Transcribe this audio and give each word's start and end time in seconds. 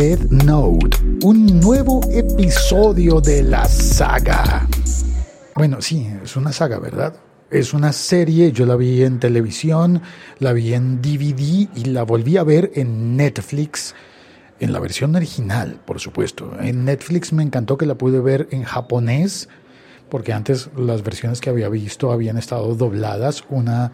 Dead 0.00 0.30
Note, 0.30 0.96
un 1.24 1.60
nuevo 1.60 2.00
episodio 2.10 3.20
de 3.20 3.42
la 3.42 3.66
saga. 3.66 4.66
Bueno, 5.54 5.82
sí, 5.82 6.10
es 6.24 6.36
una 6.36 6.52
saga, 6.52 6.78
¿verdad? 6.78 7.16
Es 7.50 7.74
una 7.74 7.92
serie, 7.92 8.50
yo 8.50 8.64
la 8.64 8.76
vi 8.76 9.02
en 9.02 9.20
televisión, 9.20 10.00
la 10.38 10.54
vi 10.54 10.72
en 10.72 11.02
DVD 11.02 11.68
y 11.74 11.84
la 11.84 12.04
volví 12.04 12.38
a 12.38 12.44
ver 12.44 12.70
en 12.76 13.18
Netflix, 13.18 13.94
en 14.58 14.72
la 14.72 14.80
versión 14.80 15.14
original, 15.14 15.78
por 15.84 16.00
supuesto. 16.00 16.50
En 16.58 16.86
Netflix 16.86 17.34
me 17.34 17.42
encantó 17.42 17.76
que 17.76 17.84
la 17.84 17.96
pude 17.96 18.20
ver 18.20 18.48
en 18.52 18.62
japonés, 18.64 19.50
porque 20.08 20.32
antes 20.32 20.70
las 20.78 21.02
versiones 21.02 21.42
que 21.42 21.50
había 21.50 21.68
visto 21.68 22.10
habían 22.10 22.38
estado 22.38 22.74
dobladas. 22.74 23.44
Una 23.50 23.92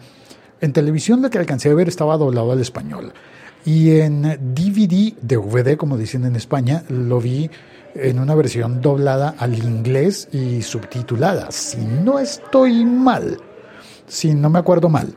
en 0.61 0.71
televisión 0.71 1.21
la 1.21 1.29
que 1.29 1.37
alcancé 1.37 1.69
a 1.69 1.73
ver 1.73 1.89
estaba 1.89 2.15
doblado 2.15 2.53
al 2.53 2.61
español. 2.61 3.11
Y 3.67 3.99
en 3.99 4.21
DVD, 4.21 5.13
DVD 5.21 5.75
como 5.75 5.97
dicen 5.97 6.23
en 6.23 6.37
España, 6.37 6.85
lo 6.87 7.19
vi 7.19 7.51
en 7.95 8.17
una 8.17 8.33
versión 8.33 8.79
doblada 8.79 9.35
al 9.37 9.57
inglés 9.57 10.29
y 10.31 10.61
subtitulada, 10.61 11.51
si 11.51 11.75
no 11.79 12.17
estoy 12.17 12.85
mal, 12.85 13.37
si 14.07 14.33
no 14.33 14.49
me 14.49 14.59
acuerdo 14.59 14.87
mal. 14.87 15.13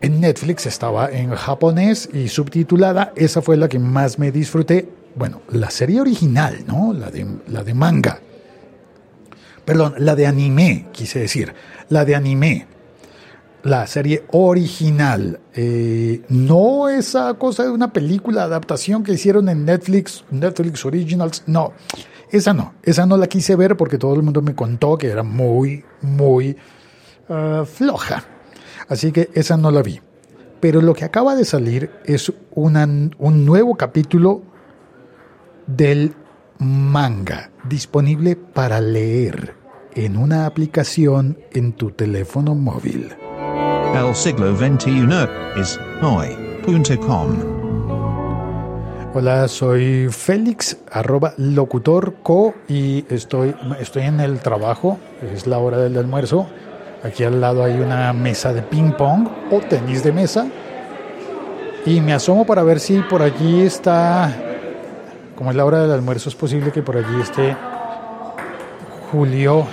En 0.00 0.20
Netflix 0.20 0.66
estaba 0.66 1.10
en 1.10 1.34
japonés 1.34 2.08
y 2.12 2.28
subtitulada, 2.28 3.12
esa 3.16 3.42
fue 3.42 3.56
la 3.56 3.68
que 3.68 3.80
más 3.80 4.16
me 4.16 4.30
disfruté. 4.30 4.88
Bueno, 5.16 5.42
la 5.48 5.70
serie 5.70 6.02
original, 6.02 6.62
¿no? 6.68 6.92
La 6.92 7.10
de, 7.10 7.26
la 7.48 7.64
de 7.64 7.74
manga. 7.74 8.20
Perdón, 9.64 9.94
la 9.98 10.14
de 10.14 10.28
anime, 10.28 10.86
quise 10.92 11.18
decir. 11.18 11.52
La 11.88 12.04
de 12.04 12.14
anime 12.14 12.73
la 13.64 13.86
serie 13.86 14.24
original, 14.32 15.40
eh, 15.54 16.20
no 16.28 16.90
esa 16.90 17.32
cosa 17.34 17.64
de 17.64 17.70
una 17.70 17.92
película 17.94 18.42
adaptación 18.42 19.02
que 19.02 19.12
hicieron 19.12 19.48
en 19.48 19.64
Netflix, 19.64 20.22
Netflix 20.30 20.84
Originals, 20.84 21.42
no, 21.46 21.72
esa 22.30 22.52
no, 22.52 22.74
esa 22.82 23.06
no 23.06 23.16
la 23.16 23.26
quise 23.26 23.56
ver 23.56 23.76
porque 23.76 23.96
todo 23.96 24.14
el 24.14 24.22
mundo 24.22 24.42
me 24.42 24.54
contó 24.54 24.98
que 24.98 25.08
era 25.08 25.22
muy, 25.22 25.82
muy 26.02 26.56
uh, 27.28 27.64
floja, 27.64 28.24
así 28.88 29.12
que 29.12 29.30
esa 29.32 29.56
no 29.56 29.70
la 29.70 29.82
vi. 29.82 29.98
Pero 30.60 30.82
lo 30.82 30.92
que 30.92 31.06
acaba 31.06 31.34
de 31.34 31.46
salir 31.46 31.90
es 32.04 32.32
una, 32.54 32.84
un 32.84 33.44
nuevo 33.46 33.76
capítulo 33.76 34.42
del 35.66 36.14
manga 36.58 37.50
disponible 37.66 38.36
para 38.36 38.80
leer 38.80 39.54
en 39.94 40.18
una 40.18 40.44
aplicación 40.44 41.38
en 41.52 41.72
tu 41.72 41.92
teléfono 41.92 42.54
móvil. 42.54 43.14
El 43.94 44.12
siglo 44.12 44.56
XXI 44.56 45.06
es 45.56 45.78
hoy.com. 46.02 47.28
Hola, 49.14 49.46
soy 49.46 50.08
Félix, 50.10 50.76
arroba 50.90 51.32
locutorco 51.36 52.54
y 52.66 53.04
estoy, 53.08 53.54
estoy 53.78 54.02
en 54.02 54.18
el 54.18 54.40
trabajo, 54.40 54.98
es 55.32 55.46
la 55.46 55.58
hora 55.58 55.78
del 55.78 55.96
almuerzo. 55.96 56.48
Aquí 57.04 57.22
al 57.22 57.40
lado 57.40 57.62
hay 57.62 57.74
una 57.74 58.12
mesa 58.12 58.52
de 58.52 58.62
ping 58.62 58.90
pong 58.98 59.28
o 59.52 59.60
tenis 59.60 60.02
de 60.02 60.10
mesa. 60.10 60.48
Y 61.86 62.00
me 62.00 62.14
asomo 62.14 62.44
para 62.44 62.64
ver 62.64 62.80
si 62.80 62.98
por 62.98 63.22
allí 63.22 63.62
está, 63.62 64.34
como 65.36 65.50
es 65.50 65.56
la 65.56 65.64
hora 65.64 65.82
del 65.82 65.92
almuerzo, 65.92 66.30
es 66.30 66.34
posible 66.34 66.72
que 66.72 66.82
por 66.82 66.96
allí 66.96 67.20
esté 67.20 67.56
Julio, 69.12 69.64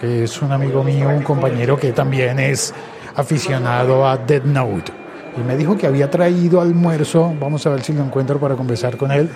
que 0.00 0.22
es 0.24 0.40
un 0.42 0.52
amigo 0.52 0.84
mío, 0.84 1.08
un 1.08 1.24
compañero 1.24 1.76
que 1.76 1.90
también 1.90 2.38
es 2.38 2.72
aficionado 3.20 4.06
a 4.06 4.16
Dead 4.16 4.42
Note. 4.42 4.92
Y 5.36 5.40
me 5.40 5.56
dijo 5.56 5.76
que 5.76 5.86
había 5.86 6.10
traído 6.10 6.60
almuerzo. 6.60 7.32
Vamos 7.38 7.66
a 7.66 7.70
ver 7.70 7.82
si 7.82 7.92
lo 7.92 8.02
encuentro 8.02 8.40
para 8.40 8.56
conversar 8.56 8.96
con 8.96 9.12
él. 9.12 9.30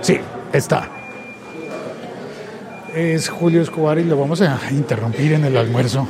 Sí, 0.00 0.20
está. 0.52 0.88
Es 2.94 3.28
Julio 3.28 3.60
Escobar 3.60 3.98
y 3.98 4.04
lo 4.04 4.16
vamos 4.16 4.40
a 4.40 4.58
interrumpir 4.70 5.32
en 5.32 5.44
el 5.44 5.56
almuerzo. 5.56 6.06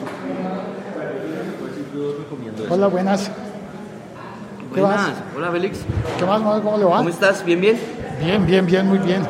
Hola, 2.68 2.88
buenas. 2.88 3.30
¿Qué 4.74 4.80
buenas. 4.80 5.12
Hola, 5.36 5.50
Félix. 5.50 5.78
¿Qué 6.18 6.24
más, 6.24 6.40
¿Cómo 6.40 6.76
le 6.76 6.84
va? 6.84 6.98
¿Cómo 6.98 7.08
estás? 7.08 7.44
¿Bien, 7.44 7.60
bien? 7.60 7.78
Bien, 8.20 8.44
bien, 8.44 8.66
bien, 8.66 8.86
muy 8.86 8.98
bien. 8.98 9.22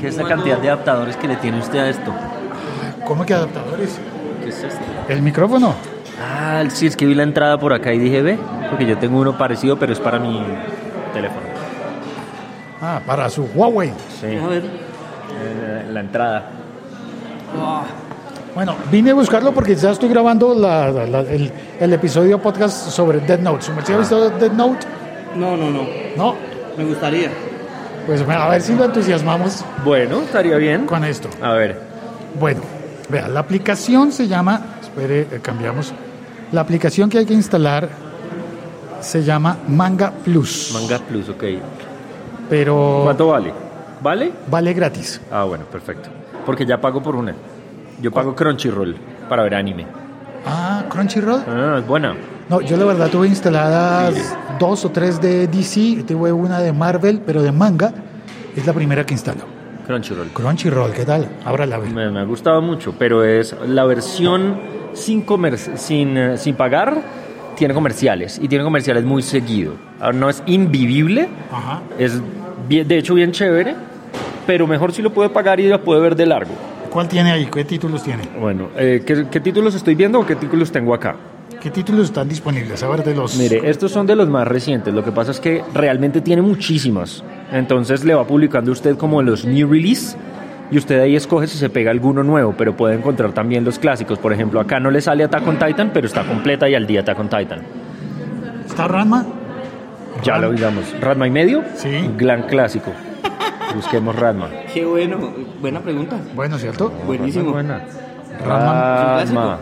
¿Qué 0.00 0.08
es 0.08 0.16
la 0.16 0.24
cantidad 0.24 0.58
de 0.58 0.70
adaptadores 0.70 1.16
que 1.16 1.28
le 1.28 1.36
tiene 1.36 1.60
usted 1.60 1.78
a 1.78 1.88
esto? 1.88 2.12
¿Cómo 3.06 3.24
que 3.24 3.34
adaptadores? 3.34 3.98
¿Qué 4.42 4.48
es 4.48 4.64
esto? 4.64 4.80
¿El 5.08 5.22
micrófono? 5.22 5.91
Ah, 6.20 6.64
sí, 6.68 6.86
es 6.86 6.96
que 6.96 7.06
vi 7.06 7.14
la 7.14 7.22
entrada 7.22 7.58
por 7.58 7.72
acá 7.72 7.92
y 7.92 7.98
dije, 7.98 8.22
ve, 8.22 8.38
porque 8.68 8.86
yo 8.86 8.98
tengo 8.98 9.20
uno 9.20 9.36
parecido, 9.36 9.78
pero 9.78 9.92
es 9.92 10.00
para 10.00 10.18
mi 10.18 10.42
teléfono. 11.12 11.46
Ah, 12.80 13.00
para 13.06 13.30
su 13.30 13.44
Huawei. 13.54 13.92
Sí. 14.20 14.36
A 14.36 14.46
ver. 14.46 14.62
Eh, 14.64 15.86
la 15.92 16.00
entrada. 16.00 16.50
Bueno, 18.54 18.76
vine 18.90 19.12
a 19.12 19.14
buscarlo 19.14 19.52
porque 19.52 19.74
ya 19.74 19.90
estoy 19.90 20.08
grabando 20.08 20.54
la, 20.54 20.90
la, 20.90 21.20
el, 21.20 21.50
el, 21.80 21.92
episodio 21.92 22.38
podcast 22.38 22.90
sobre 22.90 23.20
Dead 23.20 23.38
Note. 23.38 23.62
¿Se 23.62 23.72
me 23.72 23.80
ha 23.80 23.98
visto 23.98 24.30
Dead 24.30 24.52
Note? 24.52 24.86
No, 25.36 25.56
no, 25.56 25.70
no. 25.70 25.86
¿No? 26.16 26.36
Me 26.76 26.84
gustaría. 26.84 27.30
Pues 28.06 28.22
a 28.28 28.48
ver 28.48 28.60
si 28.60 28.74
lo 28.74 28.84
entusiasmamos. 28.84 29.64
Bueno, 29.84 30.20
estaría 30.22 30.56
bien. 30.56 30.86
Con 30.86 31.04
esto. 31.04 31.28
A 31.40 31.52
ver. 31.52 31.80
Bueno, 32.38 32.60
vea, 33.08 33.28
la 33.28 33.40
aplicación 33.40 34.12
se 34.12 34.26
llama, 34.26 34.60
espere, 34.92 35.20
eh, 35.22 35.40
cambiamos. 35.42 35.92
La 36.52 36.60
aplicación 36.60 37.08
que 37.08 37.18
hay 37.18 37.26
que 37.26 37.34
instalar 37.34 37.88
se 39.00 39.22
llama 39.22 39.58
Manga 39.68 40.12
Plus. 40.24 40.70
Manga 40.74 40.98
Plus, 40.98 41.28
ok. 41.28 41.44
Pero. 42.48 43.00
¿Cuánto 43.04 43.28
vale? 43.28 43.52
¿Vale? 44.02 44.32
Vale 44.48 44.72
gratis. 44.72 45.20
Ah, 45.30 45.44
bueno, 45.44 45.64
perfecto. 45.64 46.10
Porque 46.44 46.66
ya 46.66 46.80
pago 46.80 47.02
por 47.02 47.16
una. 47.16 47.34
Yo 48.00 48.10
pago 48.10 48.34
Crunchyroll 48.34 48.96
para 49.28 49.44
ver 49.44 49.54
anime. 49.54 49.86
Ah, 50.44 50.84
Crunchyroll. 50.88 51.42
Ah, 51.46 51.76
es 51.78 51.86
buena. 51.86 52.14
No, 52.48 52.60
yo 52.60 52.76
la 52.76 52.84
verdad 52.84 53.08
tuve 53.08 53.28
instaladas 53.28 54.14
sí. 54.14 54.34
dos 54.58 54.84
o 54.84 54.90
tres 54.90 55.20
de 55.20 55.46
DC, 55.46 56.04
tuve 56.06 56.32
una 56.32 56.58
de 56.58 56.72
Marvel, 56.72 57.22
pero 57.24 57.42
de 57.42 57.52
manga 57.52 57.94
es 58.54 58.66
la 58.66 58.72
primera 58.72 59.06
que 59.06 59.14
instalo. 59.14 59.42
Crunchyroll. 59.86 60.28
Crunchyroll, 60.28 60.92
¿qué 60.92 61.04
tal? 61.04 61.28
Ahora 61.44 61.64
la 61.64 61.78
me, 61.78 62.10
me, 62.10 62.20
ha 62.20 62.24
gustado 62.24 62.60
mucho, 62.60 62.94
pero 62.98 63.24
es 63.24 63.56
la 63.66 63.84
versión 63.84 64.81
sin, 64.94 65.22
comer 65.22 65.58
sin, 65.58 66.16
uh, 66.16 66.36
sin 66.36 66.54
pagar, 66.54 67.00
tiene 67.56 67.74
comerciales 67.74 68.38
y 68.42 68.48
tiene 68.48 68.64
comerciales 68.64 69.04
muy 69.04 69.22
seguido. 69.22 69.74
Ahora, 70.00 70.16
no 70.18 70.30
es 70.30 70.42
invivible, 70.46 71.28
Ajá. 71.50 71.82
es 71.98 72.20
bien, 72.68 72.86
de 72.88 72.98
hecho 72.98 73.14
bien 73.14 73.32
chévere, 73.32 73.74
pero 74.46 74.66
mejor 74.66 74.92
si 74.92 75.02
lo 75.02 75.12
puede 75.12 75.30
pagar 75.30 75.60
y 75.60 75.68
lo 75.68 75.82
puede 75.82 76.00
ver 76.00 76.16
de 76.16 76.26
largo. 76.26 76.52
¿Cuál 76.90 77.08
tiene 77.08 77.32
ahí? 77.32 77.46
¿Qué 77.46 77.64
títulos 77.64 78.02
tiene? 78.02 78.24
Bueno, 78.38 78.68
eh, 78.76 79.02
¿qué, 79.06 79.26
¿qué, 79.30 79.40
títulos 79.40 79.74
estoy 79.74 79.94
viendo 79.94 80.20
o 80.20 80.26
qué 80.26 80.36
títulos 80.36 80.70
tengo 80.70 80.92
acá? 80.92 81.16
¿Qué 81.62 81.70
títulos 81.70 82.06
están 82.06 82.28
disponibles? 82.28 82.82
A 82.82 82.88
ver, 82.88 83.04
de 83.04 83.14
los... 83.14 83.36
Mire, 83.36 83.70
estos 83.70 83.92
son 83.92 84.04
de 84.04 84.16
los 84.16 84.28
más 84.28 84.48
recientes. 84.48 84.92
Lo 84.92 85.04
que 85.04 85.12
pasa 85.12 85.30
es 85.30 85.38
que 85.38 85.62
realmente 85.72 86.20
tiene 86.20 86.42
muchísimos. 86.42 87.22
Entonces 87.52 88.04
le 88.04 88.14
va 88.14 88.26
publicando 88.26 88.72
usted 88.72 88.96
como 88.96 89.22
los 89.22 89.44
new 89.44 89.70
release 89.70 90.16
y 90.72 90.78
usted 90.78 91.00
ahí 91.00 91.14
escoge 91.14 91.46
si 91.46 91.58
se 91.58 91.68
pega 91.68 91.90
alguno 91.90 92.22
nuevo, 92.22 92.54
pero 92.56 92.74
puede 92.74 92.94
encontrar 92.94 93.32
también 93.32 93.62
los 93.62 93.78
clásicos. 93.78 94.18
Por 94.18 94.32
ejemplo, 94.32 94.58
acá 94.58 94.80
no 94.80 94.90
le 94.90 95.02
sale 95.02 95.22
Attack 95.22 95.46
on 95.46 95.58
Titan, 95.58 95.90
pero 95.92 96.06
está 96.06 96.24
completa 96.24 96.66
y 96.66 96.74
al 96.74 96.86
día 96.86 97.00
Attack 97.00 97.20
on 97.20 97.28
Titan. 97.28 97.60
¿Está 98.66 98.88
Ranma? 98.88 99.26
Ya 100.22 100.38
lo 100.38 100.50
digamos. 100.50 100.98
¿Ranma 100.98 101.26
y 101.26 101.30
medio? 101.30 101.62
Sí. 101.74 102.10
Gran 102.16 102.44
clásico. 102.44 102.90
Busquemos 103.74 104.16
Ranma. 104.16 104.48
Qué 104.72 104.86
bueno, 104.86 105.34
buena 105.60 105.80
pregunta. 105.80 106.16
Bueno, 106.34 106.56
¿cierto? 106.56 106.90
Buenísimo. 107.06 107.52
Buena. 107.52 107.82
Ranma. 108.42 109.24
Ranma. 109.24 109.58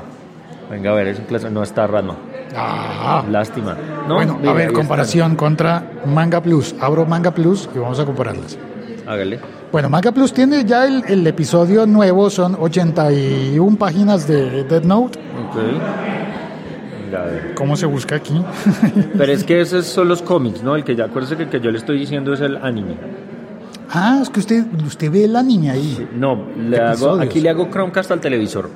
Venga, 0.70 0.92
a 0.92 0.94
ver, 0.94 1.08
es 1.08 1.18
un 1.18 1.24
clásico. 1.24 1.50
No 1.50 1.64
está 1.64 1.88
Ranma. 1.88 2.14
Ah. 2.56 3.24
Lástima. 3.28 3.76
¿No? 4.06 4.14
Bueno, 4.14 4.36
Mira, 4.38 4.52
a 4.52 4.54
ver, 4.54 4.72
comparación 4.72 5.34
contra 5.34 5.82
Manga 6.06 6.40
Plus. 6.40 6.76
Abro 6.80 7.04
Manga 7.04 7.32
Plus 7.32 7.68
y 7.74 7.80
vamos 7.80 7.98
a 7.98 8.04
compararlas. 8.04 8.56
Hágale. 9.08 9.59
Bueno, 9.72 9.88
Manga 9.88 10.10
Plus 10.10 10.32
tiene 10.32 10.64
ya 10.64 10.84
el, 10.86 11.04
el 11.06 11.26
episodio 11.26 11.86
nuevo, 11.86 12.28
son 12.28 12.56
81 12.58 13.76
páginas 13.78 14.26
de 14.26 14.64
Dead 14.64 14.82
Note. 14.82 15.18
Ok. 15.48 15.56
Venga, 17.04 17.22
a 17.22 17.26
ver. 17.26 17.54
¿Cómo 17.54 17.76
se 17.76 17.86
busca 17.86 18.16
aquí? 18.16 18.34
Pero 19.16 19.32
es 19.32 19.44
que 19.44 19.60
esos 19.60 19.86
son 19.86 20.08
los 20.08 20.22
cómics, 20.22 20.62
¿no? 20.64 20.74
El 20.74 20.82
que 20.82 20.96
ya, 20.96 21.04
acuérdese 21.04 21.36
que 21.36 21.44
el 21.44 21.48
que 21.50 21.60
yo 21.60 21.70
le 21.70 21.78
estoy 21.78 21.98
diciendo 22.00 22.32
es 22.32 22.40
el 22.40 22.56
anime. 22.56 22.96
ah, 23.90 24.18
es 24.22 24.28
que 24.30 24.40
usted, 24.40 24.64
usted 24.84 25.08
ve 25.10 25.24
el 25.24 25.36
anime 25.36 25.70
ahí. 25.70 26.08
No, 26.16 26.46
le 26.58 26.76
hago, 26.80 27.12
aquí 27.20 27.40
le 27.40 27.50
hago 27.50 27.68
Chromecast 27.70 28.10
al 28.10 28.20
televisor. 28.20 28.68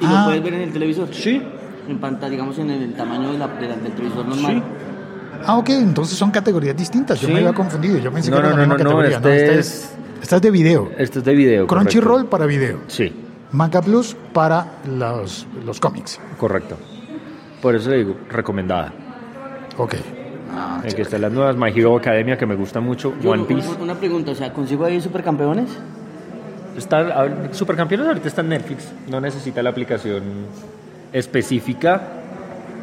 ¿Y 0.00 0.04
Ah. 0.06 0.20
lo 0.20 0.24
puedes 0.26 0.42
ver 0.44 0.54
en 0.54 0.60
el 0.62 0.72
televisor? 0.72 1.08
Sí. 1.12 1.42
En 1.88 1.98
pantalla, 1.98 2.30
digamos, 2.30 2.56
en 2.60 2.70
el 2.70 2.92
tamaño 2.94 3.32
de 3.32 3.38
la, 3.38 3.48
de 3.48 3.66
la- 3.68 3.76
del 3.76 3.92
televisor 3.92 4.26
normal. 4.28 4.52
Sí. 4.54 4.62
Ah, 5.46 5.56
ok, 5.58 5.68
entonces 5.70 6.16
son 6.18 6.30
categorías 6.30 6.76
distintas. 6.76 7.20
Yo 7.20 7.28
Sí. 7.28 7.32
me 7.32 7.40
había 7.40 7.52
confundido. 7.52 7.98
Yo 7.98 8.12
pensé 8.12 8.30
No, 8.30 8.36
que 8.36 8.40
era 8.42 8.50
no, 8.50 8.56
la 8.56 8.66
no, 8.66 8.74
misma 8.74 8.84
no, 8.84 8.90
no, 8.90 8.96
categoría. 9.00 9.16
este 9.16 9.44
esta 9.46 9.54
es- 9.60 9.94
esta 10.22 10.36
es 10.36 10.42
de 10.42 10.50
video. 10.50 10.90
Este 10.98 11.18
es 11.20 11.24
de 11.24 11.34
video. 11.34 11.66
Crunchyroll 11.66 12.08
correcto. 12.12 12.30
para 12.30 12.46
video. 12.46 12.78
Sí, 12.88 13.12
Manga 13.52 13.80
Plus 13.82 14.16
para 14.32 14.66
los, 14.86 15.46
los 15.64 15.80
cómics. 15.80 16.20
correcto. 16.38 16.76
Por 17.62 17.74
eso 17.74 17.90
le 17.90 17.98
digo, 17.98 18.16
recomendada. 18.30 18.92
Ok. 19.76 19.94
Ah, 20.52 20.82
Aquí 20.84 21.00
están 21.02 21.20
las 21.22 21.32
nuevas, 21.32 21.56
My 21.56 21.68
Hero 21.70 21.96
Academia, 21.96 22.36
que 22.36 22.44
me 22.46 22.54
gusta 22.56 22.80
mucho, 22.80 23.14
Yo, 23.20 23.30
One 23.30 23.44
Piece. 23.44 23.68
Una 23.80 23.94
pregunta, 23.94 24.32
o 24.32 24.34
sea, 24.34 24.52
¿consigo 24.52 24.84
ahí 24.84 25.00
supercampeones? 25.00 25.68
Está, 26.76 26.98
a 26.98 27.22
ver, 27.22 27.48
Supercampeones 27.52 28.06
ahorita 28.06 28.28
está 28.28 28.40
en 28.42 28.48
Netflix, 28.50 28.88
no 29.08 29.20
necesita 29.20 29.62
la 29.62 29.70
aplicación 29.70 30.22
específica 31.12 32.00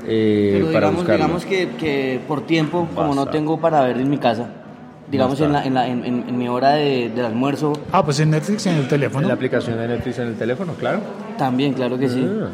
eh, 0.07 0.49
Pero 0.53 0.65
para 0.67 0.77
digamos, 0.79 0.95
buscarlo. 0.95 1.25
digamos 1.25 1.45
que, 1.45 1.69
que 1.77 2.19
por 2.27 2.41
tiempo, 2.45 2.87
como 2.95 3.13
no 3.13 3.25
tengo 3.27 3.59
para 3.59 3.81
ver 3.81 3.97
en 3.97 4.09
mi 4.09 4.17
casa, 4.17 4.47
digamos 5.11 5.39
en, 5.41 5.53
la, 5.53 5.65
en, 5.65 5.73
la- 5.73 5.87
en- 5.87 6.05
en- 6.05 6.25
en 6.27 6.37
mi 6.37 6.47
hora 6.47 6.71
de, 6.73 7.09
del 7.09 7.25
almuerzo, 7.25 7.73
Ah, 7.91 8.03
pues 8.03 8.19
en 8.19 8.29
Netflix 8.31 8.65
en 8.67 8.75
el 8.75 8.81
En 8.83 8.87
teléfono. 8.87 9.27
la 9.27 9.33
aplicación 9.33 9.77
de 9.77 9.87
Netflix 9.87 10.19
en 10.19 10.27
el 10.29 10.35
teléfono, 10.35 10.73
claro. 10.73 10.99
también, 11.37 11.73
claro 11.73 11.97
que 11.97 12.09
sí. 12.09 12.25
Ah. 12.41 12.47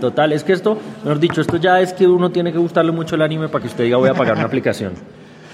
Total, 0.00 0.32
es 0.32 0.42
que 0.42 0.52
esto, 0.52 0.78
mejor 1.04 1.20
dicho, 1.20 1.40
esto 1.40 1.58
ya 1.58 1.80
es 1.80 1.92
que 1.92 2.08
uno 2.08 2.30
tiene 2.30 2.50
que 2.52 2.58
gustarle 2.58 2.90
mucho 2.90 3.14
el 3.14 3.22
anime 3.22 3.48
para 3.48 3.62
que 3.62 3.68
usted 3.68 3.84
diga 3.84 3.98
voy 3.98 4.08
a 4.08 4.14
pagar 4.14 4.34
una 4.36 4.46
aplicación. 4.46 4.92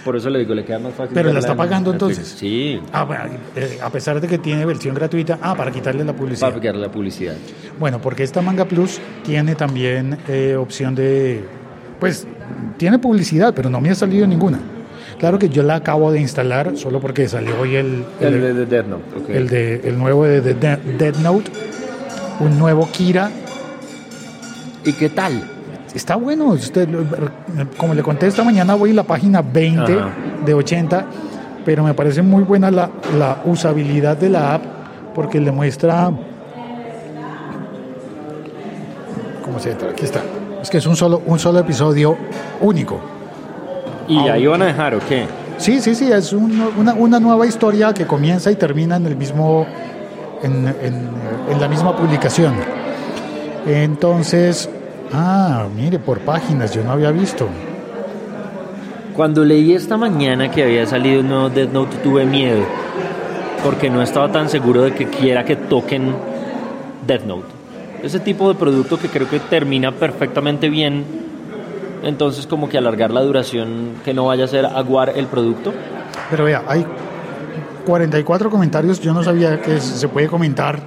Por 0.05 0.17
eso 0.17 0.31
le 0.31 0.39
digo, 0.39 0.55
le 0.55 0.65
queda 0.65 0.79
más 0.79 0.95
fácil. 0.95 1.13
Pero 1.13 1.33
la 1.33 1.41
está 1.41 1.53
en 1.53 1.59
pagando 1.59 1.93
Netflix. 1.93 2.17
entonces. 2.19 2.39
Sí, 2.39 2.81
Ah, 2.93 3.05
bueno, 3.05 3.25
eh, 3.57 3.79
a 3.83 3.91
pesar 3.91 4.19
de 4.23 4.27
que 4.29 4.39
tiene 4.39 4.65
versión 4.65 4.95
gratuita. 4.95 5.39
Ah, 5.43 5.55
para 5.55 5.71
quitarle 5.71 6.03
la 6.03 6.15
publicidad. 6.15 6.49
para 6.49 6.61
quitarle 6.61 6.81
la 6.81 6.91
publicidad. 6.91 7.35
Bueno, 7.79 8.01
porque 8.01 8.23
esta 8.25 8.43
Manga 8.43 8.65
Plus 8.65 9.01
tiene 9.25 9.55
también 9.55 10.19
eh, 10.29 10.57
opción 10.59 10.95
de... 10.95 11.45
Pues 12.01 12.27
tiene 12.77 12.99
publicidad, 12.99 13.53
pero 13.55 13.71
no 13.71 13.81
me 13.81 13.91
ha 13.91 13.95
salido 13.95 14.27
ninguna. 14.27 14.59
Claro 15.19 15.39
que 15.39 15.49
yo 15.49 15.63
la 15.63 15.77
acabo 15.77 16.13
de 16.13 16.21
instalar 16.21 16.77
solo 16.77 17.01
porque 17.01 17.27
salió 17.29 17.61
hoy 17.61 17.75
el, 17.77 18.05
el, 18.21 18.35
El 18.35 18.41
de, 18.41 18.55
de 18.55 18.67
Death 18.67 18.87
Note, 18.87 19.37
el 19.37 19.49
de, 19.49 19.81
el 19.85 19.99
nuevo 19.99 20.25
de, 20.25 20.41
de- 20.41 21.13
Note, 21.23 21.51
un 22.41 22.57
nuevo 22.59 22.89
Kira. 22.93 23.31
¿Y 24.85 24.93
qué 24.93 25.09
tal? 25.09 25.43
Está 25.95 26.15
bueno, 26.17 26.47
usted, 26.51 26.89
como 27.77 27.95
le 27.95 28.03
conté 28.03 28.27
esta 28.29 28.45
mañana, 28.45 28.75
voy 28.75 28.91
a 28.93 28.95
la 28.95 29.03
página 29.03 29.43
20 29.43 29.93
Ajá. 29.93 30.11
de 30.47 30.55
80, 30.55 31.05
pero 31.65 31.83
me 31.83 31.95
parece 31.95 32.23
muy 32.23 32.45
buena 32.45 32.71
la, 32.71 32.89
la 33.19 33.43
usabilidad 33.45 34.17
de 34.17 34.31
la 34.31 34.55
app 34.55 34.63
porque 35.15 35.41
le 35.41 35.51
muestra... 35.51 36.13
¿Cómo 39.59 39.65
se 39.65 39.73
entra? 39.73 39.91
Aquí 39.91 40.05
está. 40.05 40.23
Es 40.63 40.71
que 40.71 40.79
es 40.79 40.87
un 40.87 40.95
solo, 40.95 41.21
un 41.27 41.37
solo 41.41 41.59
episodio 41.59 42.17
único. 42.61 43.01
¿Y 44.07 44.17
Ah, 44.19 44.35
ahí 44.35 44.47
van 44.47 44.63
a 44.63 44.67
dejar 44.67 44.95
o 44.95 45.01
qué? 45.09 45.25
Sí, 45.57 45.81
sí, 45.81 45.97
sí, 45.97 46.13
es 46.13 46.33
un- 46.33 46.63
una, 46.77 46.95
una 46.95 47.19
nueva 47.19 47.45
historia 47.45 47.93
que 47.93 48.07
comienza 48.07 48.53
y 48.53 48.55
termina 48.55 48.95
en 48.97 49.07
el 49.07 49.17
mismo, 49.17 49.67
en, 50.45 50.69
en- 50.81 51.11
en 51.51 51.61
la 51.61 51.67
misma 51.67 51.97
publicación. 51.97 52.55
Entonces, 53.67 54.71
ah, 55.13 55.67
mire, 55.75 55.99
por 55.99 56.21
páginas, 56.21 56.73
yo 56.73 56.85
no 56.85 56.93
había 56.93 57.11
visto. 57.11 57.49
Cuando 59.17 59.45
leí 59.45 59.75
esta 59.75 59.97
mañana 59.97 60.53
que 60.53 60.63
había 60.63 60.87
salido 60.87 61.21
un 61.23 61.29
nuevo 61.31 61.51
Death 61.51 61.73
Note 61.73 61.97
tuve 61.99 62.25
miedo. 62.25 62.61
Porque 63.65 63.91
no 63.91 64.03
estaba 64.03 64.31
tan 64.31 64.49
seguro 64.49 64.83
de 64.83 64.93
que 64.95 65.07
quiera 65.09 65.45
que 65.45 65.57
toquen 65.57 66.15
Death 67.05 67.25
Note. 67.25 67.58
Ese 68.03 68.21
tipo 68.21 68.49
de 68.49 68.55
producto 68.55 68.99
que 68.99 69.09
creo 69.09 69.29
que 69.29 69.41
termina 69.41 69.93
perfectamente 69.93 70.69
bien. 70.71 71.05
Entonces 72.05 72.47
como 72.47 72.69
que 72.69 72.79
alargar 72.79 73.11
la 73.11 73.23
duración, 73.23 73.95
que 74.05 74.15
no 74.15 74.27
vaya 74.27 74.45
a 74.45 74.49
ser 74.49 74.65
aguar 74.67 75.13
el 75.17 75.27
producto. 75.27 75.73
Pero 76.31 76.45
vea, 76.45 76.63
hay 76.69 76.87
44 77.87 78.51
comentarios, 78.51 79.01
yo 79.01 79.13
no 79.13 79.23
sabía 79.25 79.61
que 79.61 79.81
se 79.81 80.09
puede 80.09 80.29
comentar, 80.29 80.79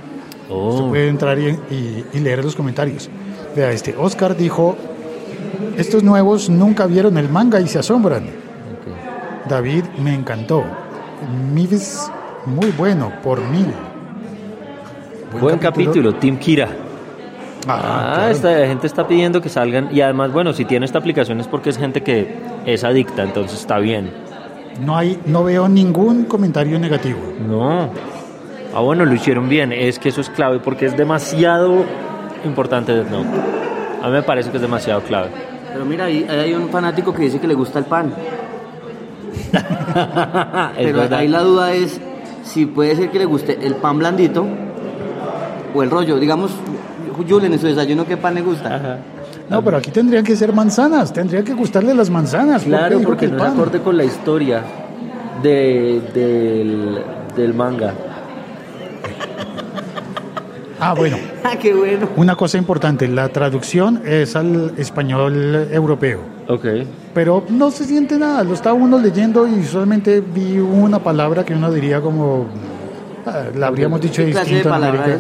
se 0.78 0.84
puede 0.90 1.08
entrar 1.10 1.38
y, 1.40 1.48
y- 1.70 2.06
y 2.14 2.20
leer 2.20 2.44
los 2.46 2.56
comentarios. 2.56 3.10
Vea, 3.56 3.72
este 3.72 3.96
Oscar 3.98 4.38
dijo, 4.38 4.78
estos 5.78 6.04
nuevos 6.04 6.50
nunca 6.50 6.86
vieron 6.86 7.18
el 7.18 7.28
manga 7.28 7.60
y 7.60 7.68
se 7.68 7.80
asombran. 7.80 8.24
David, 9.50 9.84
me 10.02 10.14
encantó. 10.14 10.64
Mives, 11.54 12.10
muy 12.46 12.72
bueno, 12.72 13.12
por 13.22 13.42
mil. 13.42 13.68
Buen, 15.42 15.58
capítulo, 15.60 16.14
Team 16.16 16.38
Kira. 16.38 16.70
Ah, 17.68 17.80
Ah, 17.84 18.14
claro. 18.16 18.32
esta 18.32 18.68
gente 18.68 18.88
está 18.88 19.08
pidiendo 19.08 19.42
que 19.42 19.50
salgan. 19.50 19.90
Y 19.92 20.02
además, 20.02 20.32
bueno, 20.32 20.54
si 20.54 20.66
tiene 20.66 20.86
esta 20.86 20.98
aplicación 21.00 21.40
es 21.40 21.48
porque 21.48 21.70
es 21.70 21.78
gente 21.78 22.02
que 22.02 22.36
es 22.66 22.84
adicta, 22.84 23.24
entonces 23.24 23.60
está 23.60 23.78
bien. 23.80 24.12
No, 24.84 24.98
hay, 24.98 25.20
no 25.26 25.44
veo 25.44 25.68
ningún 25.70 26.26
comentario 26.26 26.80
negativo. 26.80 27.20
No. 27.48 27.90
Ah, 28.74 28.80
bueno, 28.80 29.06
lo 29.06 29.14
hicieron 29.14 29.48
bien. 29.50 29.72
Es 29.74 30.00
que 30.00 30.10
eso 30.10 30.22
es 30.22 30.30
clave 30.30 30.60
porque 30.60 30.86
es 30.86 30.98
demasiado 30.98 31.84
importante 32.46 32.94
Death 32.94 33.10
Note. 33.12 33.28
A 34.02 34.08
mí 34.08 34.14
me 34.14 34.24
parece 34.24 34.50
que 34.50 34.58
es 34.58 34.62
demasiado 34.62 35.02
clave. 35.02 35.30
Pero 35.72 35.86
mira, 35.86 36.06
ahí, 36.06 36.26
ahí 36.30 36.40
hay 36.40 36.54
un 36.54 36.70
fanático 36.70 37.14
que 37.14 37.24
dice 37.24 37.40
que 37.40 37.48
le 37.48 37.54
gusta 37.54 37.78
el 37.80 37.86
pan. 37.86 38.12
Pero 40.78 40.98
verdad. 41.00 41.20
ahí 41.20 41.28
la 41.28 41.42
duda 41.42 41.74
es 41.74 42.00
si 42.44 42.66
puede 42.66 42.96
ser 42.96 43.10
que 43.12 43.20
le 43.20 43.26
guste 43.26 43.60
el 43.66 43.76
pan 43.76 44.00
blandito 44.00 44.46
o 45.74 45.84
el 45.84 45.90
rollo. 45.92 46.18
Digamos, 46.18 46.52
Julen, 47.16 47.54
en 47.54 47.60
su 47.60 47.68
desayuno, 47.68 48.06
¿qué 48.06 48.18
pan 48.18 48.36
le 48.36 48.42
gusta? 48.42 48.76
Ajá. 48.76 48.98
No, 49.50 49.64
pero 49.64 49.78
aquí 49.78 49.92
tendrían 49.92 50.24
que 50.24 50.36
ser 50.36 50.54
manzanas, 50.54 51.12
tendría 51.12 51.44
que 51.44 51.54
gustarle 51.54 51.94
las 51.94 52.10
manzanas. 52.10 52.64
¿por 52.64 52.72
qué 52.72 52.78
Claro, 52.78 53.02
porque 53.02 53.26
que 53.28 53.32
no 53.34 53.46
es 53.46 53.52
acorde 53.52 53.80
con 53.82 53.98
la 53.98 54.04
historia 54.06 54.62
de, 55.44 56.02
del, 56.14 57.02
del 57.36 57.54
manga. 57.54 57.94
Ah, 60.80 60.94
bueno, 60.96 61.18
¡Ah, 61.44 61.56
qué 61.60 61.74
bueno! 61.74 62.08
una 62.16 62.36
cosa 62.36 62.58
importante, 62.58 63.08
la 63.08 63.30
traducción 63.30 64.02
es 64.06 64.36
al 64.36 64.74
español 64.78 65.68
europeo, 65.72 66.22
Ok. 66.48 66.66
pero 67.14 67.44
no 67.50 67.70
se 67.70 67.86
siente 67.86 68.18
nada, 68.18 68.44
lo 68.44 68.54
está 68.54 68.74
uno 68.74 68.98
leyendo 68.98 69.48
y 69.48 69.64
solamente 69.64 70.22
vi 70.22 70.58
una 70.58 70.98
palabra 71.00 71.44
que 71.46 71.54
uno 71.54 71.72
diría 71.72 72.02
como, 72.02 72.48
ah, 73.28 73.44
la 73.56 73.68
habríamos 73.68 74.02
dicho 74.02 74.24
¿Qué 74.26 74.32
clase 74.32 74.50
de 74.50 74.56
distinto 74.56 74.76
en 74.76 74.84
América. 74.84 75.20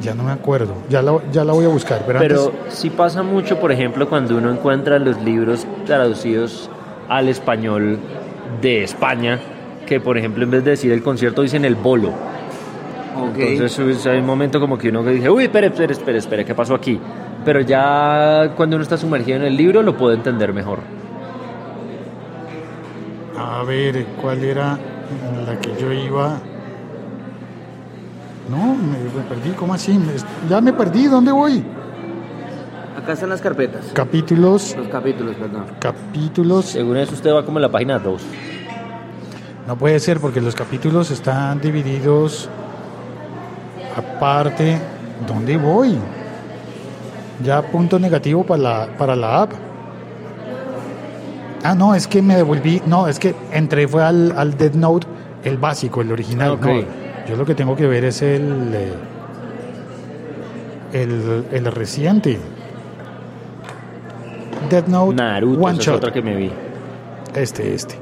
Ya 0.00 0.14
no 0.14 0.22
me 0.24 0.32
acuerdo, 0.32 0.74
ya 0.90 1.00
la, 1.02 1.18
ya 1.32 1.42
la 1.44 1.52
voy 1.54 1.64
a 1.64 1.68
buscar, 1.68 2.02
pero, 2.06 2.18
Pero 2.18 2.52
antes, 2.58 2.74
sí 2.78 2.90
pasa 2.90 3.22
mucho, 3.22 3.58
por 3.58 3.72
ejemplo, 3.72 4.08
cuando 4.08 4.36
uno 4.36 4.50
encuentra 4.50 4.98
los 4.98 5.20
libros 5.22 5.66
traducidos 5.86 6.68
al 7.08 7.28
español 7.28 7.98
de 8.60 8.82
España, 8.84 9.38
que 9.86 9.98
por 10.00 10.18
ejemplo 10.18 10.44
en 10.44 10.50
vez 10.50 10.64
de 10.64 10.72
decir 10.72 10.92
el 10.92 11.02
concierto 11.02 11.42
dicen 11.42 11.64
el 11.64 11.76
bolo. 11.76 12.10
Entonces 13.52 13.78
es- 13.78 14.06
hay 14.06 14.18
un 14.18 14.26
momento 14.26 14.60
como 14.60 14.76
que 14.76 14.90
uno 14.90 15.02
que 15.02 15.10
dice, 15.12 15.30
uy, 15.30 15.44
espere, 15.44 15.68
espere, 15.68 15.92
espere, 15.94 16.18
espere, 16.18 16.44
¿qué 16.44 16.54
pasó 16.54 16.74
aquí? 16.74 17.00
Pero 17.44 17.60
ya 17.60 18.50
cuando 18.56 18.76
uno 18.76 18.82
está 18.82 18.98
sumergido 18.98 19.38
en 19.38 19.44
el 19.44 19.56
libro 19.56 19.82
lo 19.82 19.96
puede 19.96 20.16
entender 20.16 20.52
mejor. 20.52 20.80
a 23.38 23.62
ver, 23.64 24.04
¿cuál 24.20 24.42
era 24.44 24.78
la 25.46 25.58
que 25.60 25.70
yo 25.80 25.92
iba? 25.92 26.38
No, 28.50 28.74
me, 28.74 28.98
me 28.98 29.28
perdí, 29.28 29.50
¿cómo 29.50 29.74
así? 29.74 29.98
Me- 29.98 30.12
ya 30.48 30.60
me 30.60 30.72
perdí, 30.72 31.06
¿dónde 31.06 31.32
voy? 31.32 31.64
Acá 32.96 33.12
están 33.12 33.28
las 33.30 33.40
carpetas. 33.40 33.86
Capítulos, 33.92 34.74
Los 34.76 34.88
capítulos, 34.88 35.36
perdón. 35.36 35.64
capítulos, 35.80 36.66
Según 36.66 36.96
eso 36.96 37.14
usted 37.14 37.32
va 37.32 37.44
como 37.44 37.58
en 37.58 37.62
la 37.62 37.70
página 37.70 37.98
2. 37.98 38.22
No 39.66 39.76
puede 39.76 39.98
ser 39.98 40.20
porque 40.20 40.40
los 40.40 40.54
capítulos 40.54 41.10
están 41.10 41.60
divididos 41.60 42.48
aparte. 43.96 44.78
¿Dónde 45.26 45.56
voy? 45.56 45.96
Ya 47.42 47.62
punto 47.62 47.98
negativo 47.98 48.44
para 48.44 48.62
la, 48.62 48.88
para 48.96 49.16
la 49.16 49.42
app. 49.42 49.52
Ah, 51.64 51.74
no, 51.74 51.94
es 51.94 52.06
que 52.06 52.22
me 52.22 52.36
devolví. 52.36 52.80
No, 52.86 53.08
es 53.08 53.18
que 53.18 53.34
entré 53.52 53.88
fue 53.88 54.04
al, 54.04 54.32
al 54.36 54.56
Dead 54.56 54.74
Note, 54.74 55.06
el 55.42 55.58
básico, 55.58 56.00
el 56.00 56.12
original. 56.12 56.50
Ok. 56.52 56.64
No, 56.66 57.05
yo 57.28 57.36
lo 57.36 57.44
que 57.44 57.54
tengo 57.54 57.76
que 57.76 57.86
ver 57.86 58.04
es 58.04 58.22
el, 58.22 58.72
eh, 58.74 58.92
el, 60.92 61.44
el 61.52 61.64
reciente. 61.72 62.38
Dead 64.70 64.86
Note 64.86 65.14
Naruto, 65.14 65.60
One 65.60 65.72
esa 65.72 65.80
es 65.80 65.86
Shot. 65.86 65.96
otra 65.96 66.12
que 66.12 66.22
me 66.22 66.34
vi. 66.36 66.50
Este, 67.34 67.74
este. 67.74 67.96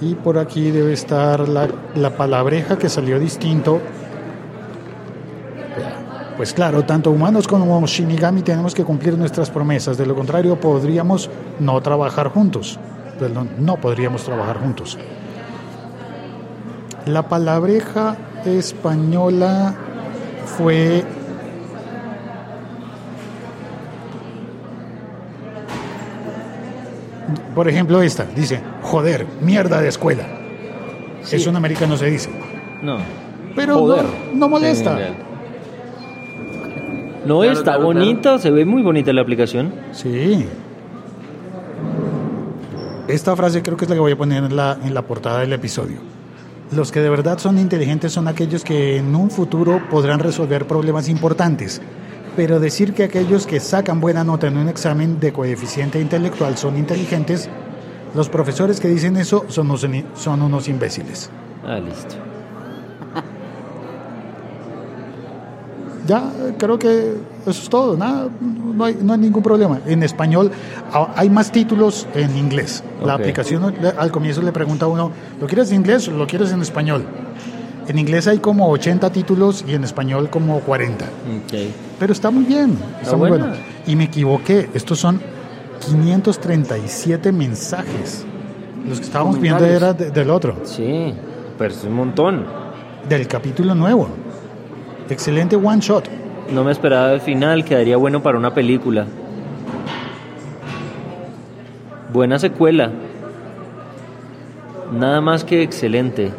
Y 0.00 0.14
por 0.14 0.38
aquí 0.38 0.70
debe 0.70 0.92
estar 0.92 1.48
la, 1.48 1.68
la 1.94 2.10
palabreja 2.10 2.76
que 2.78 2.88
salió 2.88 3.18
distinto. 3.18 3.80
Pues 6.36 6.52
claro, 6.52 6.82
tanto 6.84 7.12
humanos 7.12 7.46
como 7.46 7.86
Shinigami 7.86 8.42
tenemos 8.42 8.74
que 8.74 8.82
cumplir 8.82 9.16
nuestras 9.16 9.50
promesas. 9.50 9.96
De 9.96 10.04
lo 10.04 10.16
contrario, 10.16 10.58
podríamos 10.58 11.30
no 11.60 11.80
trabajar 11.80 12.28
juntos. 12.28 12.78
Perdón, 13.20 13.50
no 13.58 13.76
podríamos 13.76 14.24
trabajar 14.24 14.58
juntos. 14.58 14.98
La 17.06 17.28
palabreja 17.28 18.16
española 18.44 19.74
fue 20.56 21.04
Por 27.54 27.68
ejemplo, 27.68 28.02
esta 28.02 28.24
dice, 28.24 28.60
joder, 28.82 29.26
mierda 29.40 29.80
de 29.80 29.88
escuela. 29.88 30.24
Eso 31.30 31.50
en 31.50 31.56
americano 31.56 31.96
se 31.96 32.06
dice. 32.06 32.30
No. 32.82 32.98
Pero 33.54 33.78
Joder. 33.78 34.04
no, 34.32 34.38
no 34.40 34.48
molesta. 34.48 34.96
Sí, 34.96 35.02
No, 37.24 37.38
Claro, 37.40 37.52
está 37.52 37.62
claro, 37.62 37.84
bonita, 37.84 38.38
se 38.38 38.50
ve 38.50 38.64
muy 38.64 38.82
bonita 38.82 39.12
la 39.12 39.22
aplicación. 39.22 39.72
Sí. 39.92 40.44
Esta 43.06 43.36
frase 43.36 43.62
creo 43.62 43.76
que 43.76 43.84
es 43.84 43.88
la 43.88 43.94
que 43.94 44.00
voy 44.00 44.12
a 44.12 44.16
poner 44.16 44.42
en 44.44 44.56
la, 44.56 44.76
en 44.84 44.92
la 44.92 45.02
portada 45.02 45.40
del 45.40 45.52
episodio. 45.52 45.98
Los 46.72 46.90
que 46.90 47.00
de 47.00 47.10
verdad 47.10 47.38
son 47.38 47.58
inteligentes 47.58 48.12
son 48.12 48.26
aquellos 48.26 48.64
que 48.64 48.96
en 48.96 49.14
un 49.14 49.30
futuro 49.30 49.82
podrán 49.90 50.20
resolver 50.20 50.66
problemas 50.66 51.08
importantes. 51.08 51.80
Pero 52.36 52.58
decir 52.58 52.94
que 52.94 53.04
aquellos 53.04 53.46
que 53.46 53.60
sacan 53.60 54.00
buena 54.00 54.24
nota 54.24 54.48
en 54.48 54.56
un 54.56 54.68
examen 54.68 55.20
de 55.20 55.32
coeficiente 55.32 56.00
intelectual 56.00 56.56
son 56.56 56.76
inteligentes, 56.76 57.48
los 58.14 58.28
profesores 58.28 58.80
que 58.80 58.88
dicen 58.88 59.16
eso 59.16 59.44
son 59.48 59.70
unos, 59.70 59.86
son 60.14 60.42
unos 60.42 60.68
imbéciles. 60.68 61.30
Ah, 61.64 61.78
listo. 61.78 62.33
Ya, 66.06 66.30
creo 66.58 66.78
que 66.78 67.14
eso 67.46 67.62
es 67.62 67.68
todo, 67.68 67.96
nada, 67.96 68.28
no 68.40 68.84
hay, 68.84 68.98
no 69.00 69.12
hay 69.14 69.18
ningún 69.18 69.42
problema. 69.42 69.80
En 69.86 70.02
español 70.02 70.50
hay 71.16 71.30
más 71.30 71.50
títulos 71.50 72.06
en 72.14 72.36
inglés. 72.36 72.84
La 73.02 73.14
aplicación 73.14 73.74
al 73.98 74.10
comienzo 74.10 74.42
le 74.42 74.52
pregunta 74.52 74.84
a 74.84 74.88
uno, 74.88 75.10
¿lo 75.40 75.46
quieres 75.46 75.70
en 75.70 75.76
inglés 75.76 76.06
o 76.08 76.10
lo 76.12 76.26
quieres 76.26 76.52
en 76.52 76.60
español? 76.62 77.04
En 77.86 77.98
inglés 77.98 78.26
hay 78.26 78.38
como 78.38 78.68
80 78.70 79.10
títulos 79.12 79.64
y 79.68 79.74
en 79.74 79.84
español 79.84 80.30
como 80.30 80.60
40. 80.60 81.04
Ok. 81.04 81.54
Pero 81.98 82.12
está 82.12 82.30
muy 82.30 82.44
bien, 82.44 82.78
está 83.02 83.16
muy 83.16 83.28
buena. 83.30 83.46
bueno. 83.48 83.62
Y 83.86 83.96
me 83.96 84.04
equivoqué, 84.04 84.68
estos 84.74 84.98
son 84.98 85.20
537 85.80 87.32
mensajes. 87.32 88.24
Los 88.88 88.98
que 88.98 89.04
estábamos 89.06 89.40
viendo 89.40 89.64
era 89.64 89.92
de- 89.94 90.10
del 90.10 90.30
otro, 90.30 90.56
Sí, 90.64 91.14
pero 91.58 91.72
es 91.72 91.84
un 91.84 91.94
montón. 91.94 92.44
del 93.08 93.26
capítulo 93.28 93.74
nuevo. 93.74 94.08
Excelente 95.08 95.56
one 95.56 95.80
shot. 95.80 96.08
No 96.52 96.64
me 96.64 96.72
esperaba 96.72 97.12
el 97.12 97.20
final, 97.20 97.64
quedaría 97.64 97.96
bueno 97.96 98.22
para 98.22 98.38
una 98.38 98.52
película. 98.54 99.06
Buena 102.12 102.38
secuela. 102.38 102.90
Nada 104.92 105.20
más 105.20 105.44
que 105.44 105.62
excelente. 105.62 106.30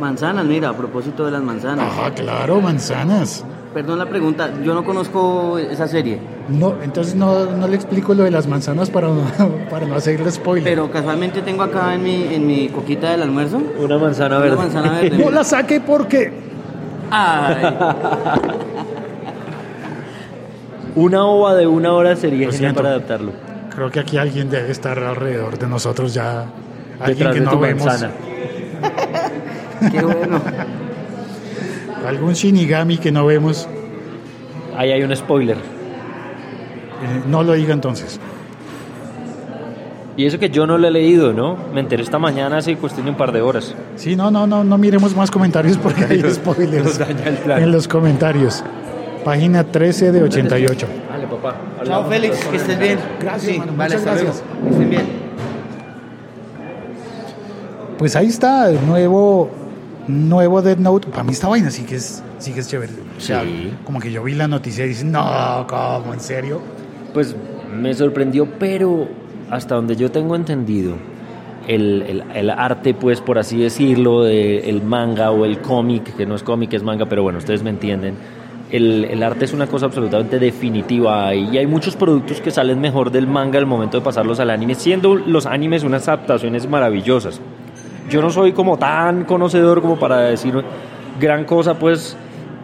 Manzanas, 0.00 0.44
mira, 0.44 0.68
a 0.70 0.76
propósito 0.76 1.24
de 1.24 1.30
las 1.30 1.42
manzanas. 1.42 1.86
Ajá, 1.90 2.10
claro, 2.12 2.60
manzanas. 2.60 3.44
Perdón 3.72 3.98
la 3.98 4.06
pregunta, 4.06 4.50
yo 4.62 4.72
no 4.74 4.84
conozco 4.86 5.58
esa 5.58 5.86
serie, 5.86 6.18
No, 6.48 6.76
entonces 6.82 7.14
no, 7.14 7.44
no 7.44 7.68
le 7.68 7.76
explico 7.76 8.14
lo 8.14 8.22
de 8.24 8.30
las 8.30 8.46
manzanas 8.46 8.88
para 8.88 9.08
no, 9.08 9.20
para 9.70 9.84
no 9.86 9.96
hacerle 9.96 10.30
spoiler. 10.30 10.64
pero 10.64 10.90
casualmente 10.90 11.42
tengo 11.42 11.62
acá 11.62 11.94
en 11.94 12.02
mi, 12.02 12.22
en 12.34 12.46
mi 12.46 12.68
coquita 12.70 13.10
del 13.10 13.20
almuerzo 13.22 13.60
Una 13.78 13.98
manzana 13.98 14.36
una 14.36 14.44
verde. 14.46 14.56
manzana 14.56 14.92
verde. 14.92 15.18
no 15.22 15.30
la 15.30 15.44
saque 15.44 15.80
porque 15.80 16.32
Ay, 17.10 17.64
Una 20.94 21.24
ova 21.26 21.54
de 21.54 21.66
una 21.66 21.92
hora 21.92 22.16
sería 22.16 22.50
genial 22.50 22.74
para 22.74 22.88
adaptarlo. 22.90 23.32
creo 23.74 23.90
que 23.90 24.00
aquí 24.00 24.16
alguien 24.16 24.48
debe 24.48 24.70
estar 24.70 24.98
alrededor 24.98 25.58
de 25.58 25.66
nosotros 25.66 26.14
ya. 26.14 26.46
Alguien 26.98 27.18
Detrás 27.18 27.34
que 27.34 27.40
de 27.40 27.44
no 27.46 27.50
tu 27.52 27.58
vemos. 27.60 27.84
manzana. 27.86 28.12
qué 29.92 30.00
bueno. 30.02 30.40
Algún 32.06 32.32
shinigami 32.32 32.96
que 32.98 33.12
no 33.12 33.26
vemos. 33.26 33.68
Ahí 34.76 34.92
hay 34.92 35.02
un 35.02 35.14
spoiler. 35.14 35.56
Eh, 35.56 37.22
no 37.26 37.42
lo 37.42 37.52
diga 37.52 37.74
entonces. 37.74 38.18
Y 40.16 40.24
eso 40.24 40.38
que 40.38 40.48
yo 40.48 40.66
no 40.66 40.78
lo 40.78 40.88
he 40.88 40.90
leído, 40.90 41.32
¿no? 41.34 41.56
Me 41.74 41.80
enteré 41.80 42.02
esta 42.02 42.18
mañana 42.18 42.56
hace 42.58 42.74
cuestión 42.76 43.04
de 43.04 43.10
un 43.10 43.16
par 43.18 43.32
de 43.32 43.42
horas. 43.42 43.74
Sí, 43.96 44.16
no, 44.16 44.30
no, 44.30 44.46
no, 44.46 44.64
no 44.64 44.78
miremos 44.78 45.14
más 45.14 45.30
comentarios 45.30 45.76
porque 45.76 46.04
hay 46.04 46.22
spoilers 46.32 46.98
en 47.46 47.70
los 47.72 47.86
comentarios. 47.86 48.64
Página 49.24 49.64
13 49.64 50.12
de 50.12 50.22
88. 50.22 50.86
Dale, 51.10 51.26
papá. 51.26 51.56
Chao 51.84 52.08
Félix, 52.08 52.44
que 52.46 52.56
estés 52.56 52.78
bien. 52.78 52.98
Gracias, 53.20 53.52
Sí, 53.52 53.58
vale, 53.58 53.72
muchas 53.72 54.04
gracias. 54.04 54.42
Que 54.62 54.70
estén 54.70 54.90
bien. 54.90 55.02
Pues 57.98 58.14
ahí 58.16 58.26
está 58.26 58.70
el 58.70 58.86
nuevo 58.86 59.50
nuevo 60.06 60.62
Dead 60.62 60.76
Note. 60.78 61.08
Para 61.08 61.24
mí 61.24 61.32
esta 61.32 61.48
vaina 61.48 61.70
sí 61.70 61.82
que 61.82 61.96
es 61.96 62.22
sí 62.38 62.52
que 62.52 62.60
es 62.60 62.68
chévere. 62.68 62.92
O 63.16 63.20
sea, 63.20 63.42
Sí. 63.42 63.72
como 63.84 63.98
que 64.00 64.12
yo 64.12 64.22
vi 64.22 64.34
la 64.34 64.46
noticia 64.48 64.84
y 64.84 64.90
dije, 64.90 65.04
"No, 65.04 65.66
¿cómo? 65.68 66.12
¿En 66.14 66.20
serio?" 66.20 66.60
Pues 67.14 67.34
me 67.74 67.92
sorprendió, 67.94 68.46
pero 68.58 69.08
hasta 69.50 69.74
donde 69.74 69.96
yo 69.96 70.10
tengo 70.10 70.36
entendido, 70.36 70.94
el, 71.68 72.22
el- 72.34 72.50
arte, 72.50 72.94
pues 72.94 73.20
por 73.20 73.38
así 73.38 73.58
decirlo, 73.58 74.22
de 74.22 74.68
el 74.70 74.82
manga 74.82 75.30
o 75.30 75.44
el 75.44 75.58
cómic, 75.60 76.16
que 76.16 76.26
no 76.26 76.34
es 76.34 76.42
cómic, 76.42 76.72
es 76.74 76.82
manga, 76.82 77.06
pero 77.06 77.22
bueno, 77.22 77.38
ustedes 77.38 77.62
me 77.62 77.70
entienden. 77.70 78.14
El, 78.70 79.04
el 79.04 79.22
arte 79.22 79.44
es 79.44 79.52
una 79.52 79.68
cosa 79.68 79.86
absolutamente 79.86 80.40
definitiva 80.40 81.32
y 81.34 81.56
hay 81.56 81.66
muchos 81.68 81.94
productos 81.94 82.40
que 82.40 82.50
salen 82.50 82.80
mejor 82.80 83.12
del 83.12 83.26
manga 83.28 83.58
al 83.58 83.66
momento 83.66 83.98
de 83.98 84.04
pasarlos 84.04 84.40
al 84.40 84.50
anime, 84.50 84.74
siendo 84.74 85.14
los 85.14 85.46
animes 85.46 85.84
unas 85.84 86.08
adaptaciones 86.08 86.68
maravillosas. 86.68 87.40
Yo 88.10 88.20
no 88.22 88.30
soy 88.30 88.52
como 88.52 88.76
tan 88.76 89.24
conocedor 89.24 89.82
como 89.82 89.98
para 89.98 90.18
decir 90.20 90.62
gran 91.20 91.44
cosa, 91.44 91.78
pues, 91.78 92.16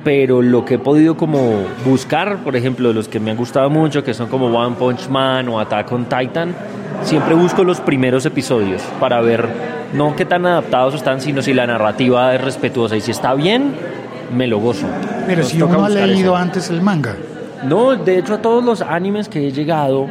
pero 0.05 0.43
lo 0.43 0.65
que 0.65 0.75
he 0.75 0.79
podido 0.79 1.17
como 1.17 1.65
buscar, 1.85 2.39
por 2.39 2.57
ejemplo, 2.57 2.93
los 2.93 3.09
que 3.09 3.21
me 3.21 3.31
han 3.31 3.37
gustado 3.37 3.71
mucho, 3.71 4.03
que 4.03 4.15
son 4.15 4.29
como 4.29 4.47
One 4.47 4.77
Punch 4.79 5.09
Man 5.09 5.49
o 5.49 5.61
Attack 5.61 5.93
on 5.93 6.05
Titan, 6.07 6.55
siempre 7.03 7.35
busco 7.35 7.65
los 7.65 7.81
primeros 7.81 8.27
episodios 8.27 8.83
para 9.01 9.21
ver 9.21 9.49
no 9.95 10.17
qué 10.17 10.25
tan 10.25 10.47
adaptados 10.47 10.95
están, 10.95 11.21
sino 11.21 11.43
si 11.43 11.53
la 11.55 11.67
narrativa 11.67 12.35
es 12.35 12.41
respetuosa 12.43 12.97
y 12.97 13.01
si 13.01 13.11
está 13.11 13.35
bien, 13.35 13.75
me 14.35 14.47
lo 14.47 14.59
gozo. 14.59 14.87
Pero 15.27 15.43
Nos 15.43 15.49
si 15.51 15.63
uno 15.63 15.85
ha 15.85 15.89
leído 15.89 16.33
eso. 16.33 16.37
antes 16.37 16.71
el 16.71 16.81
manga. 16.81 17.15
No, 17.65 17.95
de 17.95 18.19
hecho 18.19 18.35
a 18.35 18.39
todos 18.39 18.65
los 18.65 18.83
animes 18.83 19.29
que 19.29 19.47
he 19.47 19.53
llegado, 19.53 20.09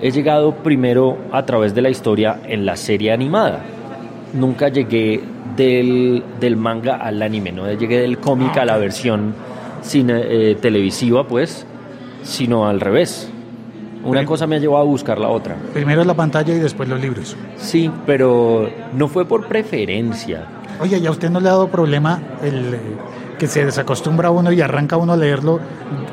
he 0.00 0.10
llegado 0.10 0.54
primero 0.54 1.18
a 1.32 1.44
través 1.44 1.74
de 1.74 1.82
la 1.82 1.90
historia 1.90 2.38
en 2.46 2.64
la 2.64 2.76
serie 2.76 3.12
animada. 3.12 3.60
Nunca 4.32 4.68
llegué 4.68 5.20
del, 5.56 6.22
del 6.40 6.56
manga 6.56 6.96
al 6.96 7.20
anime, 7.22 7.52
no 7.52 7.70
llegué 7.72 8.00
del 8.00 8.18
cómic 8.18 8.56
a 8.58 8.64
la 8.64 8.76
versión 8.76 9.34
cine, 9.82 10.22
eh, 10.26 10.54
televisiva, 10.60 11.26
pues, 11.26 11.66
sino 12.22 12.66
al 12.68 12.80
revés. 12.80 13.30
Una 14.04 14.20
Pero- 14.20 14.28
cosa 14.28 14.46
me 14.46 14.56
ha 14.56 14.58
llevado 14.58 14.82
a 14.82 14.86
buscar 14.86 15.18
la 15.18 15.28
otra. 15.28 15.56
Primero 15.72 16.04
la 16.04 16.14
pantalla 16.14 16.54
y 16.54 16.58
después 16.58 16.88
los 16.88 17.00
libros. 17.00 17.36
Sí, 17.56 17.90
pero 18.06 18.68
no 18.94 19.08
fue 19.08 19.24
por 19.24 19.46
preferencia. 19.48 20.44
Oye, 20.80 20.98
¿y 20.98 21.06
a 21.06 21.10
usted 21.10 21.30
no 21.30 21.40
le 21.40 21.48
ha 21.48 21.52
dado 21.52 21.68
problema 21.68 22.20
el 22.42 22.74
eh, 22.74 22.80
que 23.38 23.46
se 23.46 23.64
desacostumbra 23.64 24.30
uno 24.30 24.52
y 24.52 24.60
arranca 24.60 24.96
uno 24.96 25.14
a 25.14 25.16
leerlo 25.16 25.58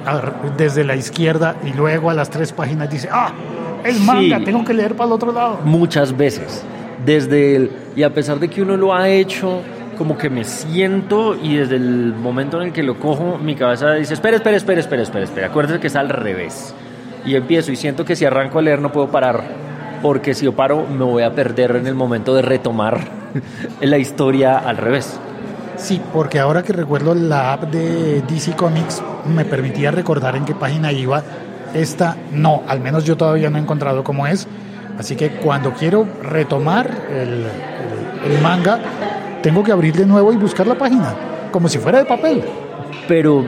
a- 0.05 0.31
desde 0.57 0.83
la 0.83 0.95
izquierda 0.95 1.55
y 1.65 1.73
luego 1.73 2.09
a 2.09 2.13
las 2.13 2.29
tres 2.29 2.51
páginas 2.51 2.89
dice, 2.89 3.09
ah, 3.11 3.31
es 3.83 3.99
manga, 3.99 4.39
Sí. 4.39 4.45
tengo 4.45 4.63
que 4.65 4.73
leer 4.73 4.95
para 4.95 5.07
el 5.07 5.13
otro 5.13 5.31
lado? 5.31 5.59
muchas 5.65 6.15
veces. 6.15 6.63
Desde 7.05 7.55
el, 7.55 7.71
y 7.95 8.03
a 8.03 8.13
pesar 8.13 8.39
de 8.39 8.49
que 8.49 8.61
uno 8.61 8.77
lo 8.77 8.93
ha 8.93 9.09
hecho, 9.09 9.61
como 9.97 10.17
que 10.17 10.29
me 10.29 10.43
siento 10.43 11.35
y 11.35 11.57
desde 11.57 11.75
el 11.75 12.13
momento 12.13 12.61
en 12.61 12.67
el 12.67 12.73
que 12.73 12.83
lo 12.83 12.99
cojo, 12.99 13.37
mi 13.37 13.55
cabeza 13.55 13.93
dice, 13.93 14.13
espera, 14.13 14.37
espera, 14.37 14.57
espera, 14.57 14.79
espera, 14.79 15.03
espera, 15.03 15.25
espera, 15.25 15.79
que 15.79 15.87
es 15.87 15.95
al 15.95 16.09
revés. 16.09 16.73
Y 17.25 17.35
empiezo 17.35 17.71
y 17.71 17.75
siento 17.75 18.05
que 18.05 18.15
si 18.15 18.25
arranco 18.25 18.59
a 18.59 18.61
leer 18.61 18.79
no 18.79 18.91
puedo 18.91 19.07
parar, 19.09 19.43
porque 20.01 20.33
si 20.33 20.45
yo 20.45 20.53
paro 20.53 20.85
me 20.85 21.05
voy 21.05 21.23
a 21.23 21.33
perder 21.33 21.75
en 21.75 21.87
el 21.87 21.95
momento 21.95 22.35
de 22.35 22.41
retomar 22.41 22.99
la 23.81 23.97
historia 23.97 24.57
al 24.57 24.77
revés. 24.77 25.19
Sí, 25.77 25.99
porque 26.13 26.39
ahora 26.39 26.63
que 26.63 26.73
recuerdo 26.73 27.15
la 27.15 27.53
app 27.53 27.63
de 27.63 28.21
DC 28.21 28.55
Comics 28.55 29.01
me 29.25 29.45
permitía 29.45 29.91
recordar 29.91 30.35
en 30.35 30.45
qué 30.45 30.53
página 30.53 30.91
iba. 30.91 31.23
Esta 31.73 32.15
no, 32.31 32.61
al 32.67 32.79
menos 32.79 33.05
yo 33.05 33.17
todavía 33.17 33.49
no 33.49 33.57
he 33.57 33.61
encontrado 33.61 34.03
cómo 34.03 34.27
es. 34.27 34.47
Así 34.97 35.15
que 35.15 35.31
cuando 35.31 35.71
quiero 35.73 36.05
retomar 36.21 36.89
el, 37.11 37.45
el- 37.45 38.31
el 38.35 38.41
manga, 38.41 38.79
tengo 39.41 39.63
que 39.63 39.71
abrir 39.71 39.95
de 39.95 40.05
nuevo 40.05 40.31
y 40.31 40.37
buscar 40.37 40.65
la 40.67 40.75
página, 40.75 41.13
como 41.51 41.67
si 41.67 41.77
fuera 41.77 41.99
de 41.99 42.05
papel. 42.05 42.41
Pero, 43.07 43.43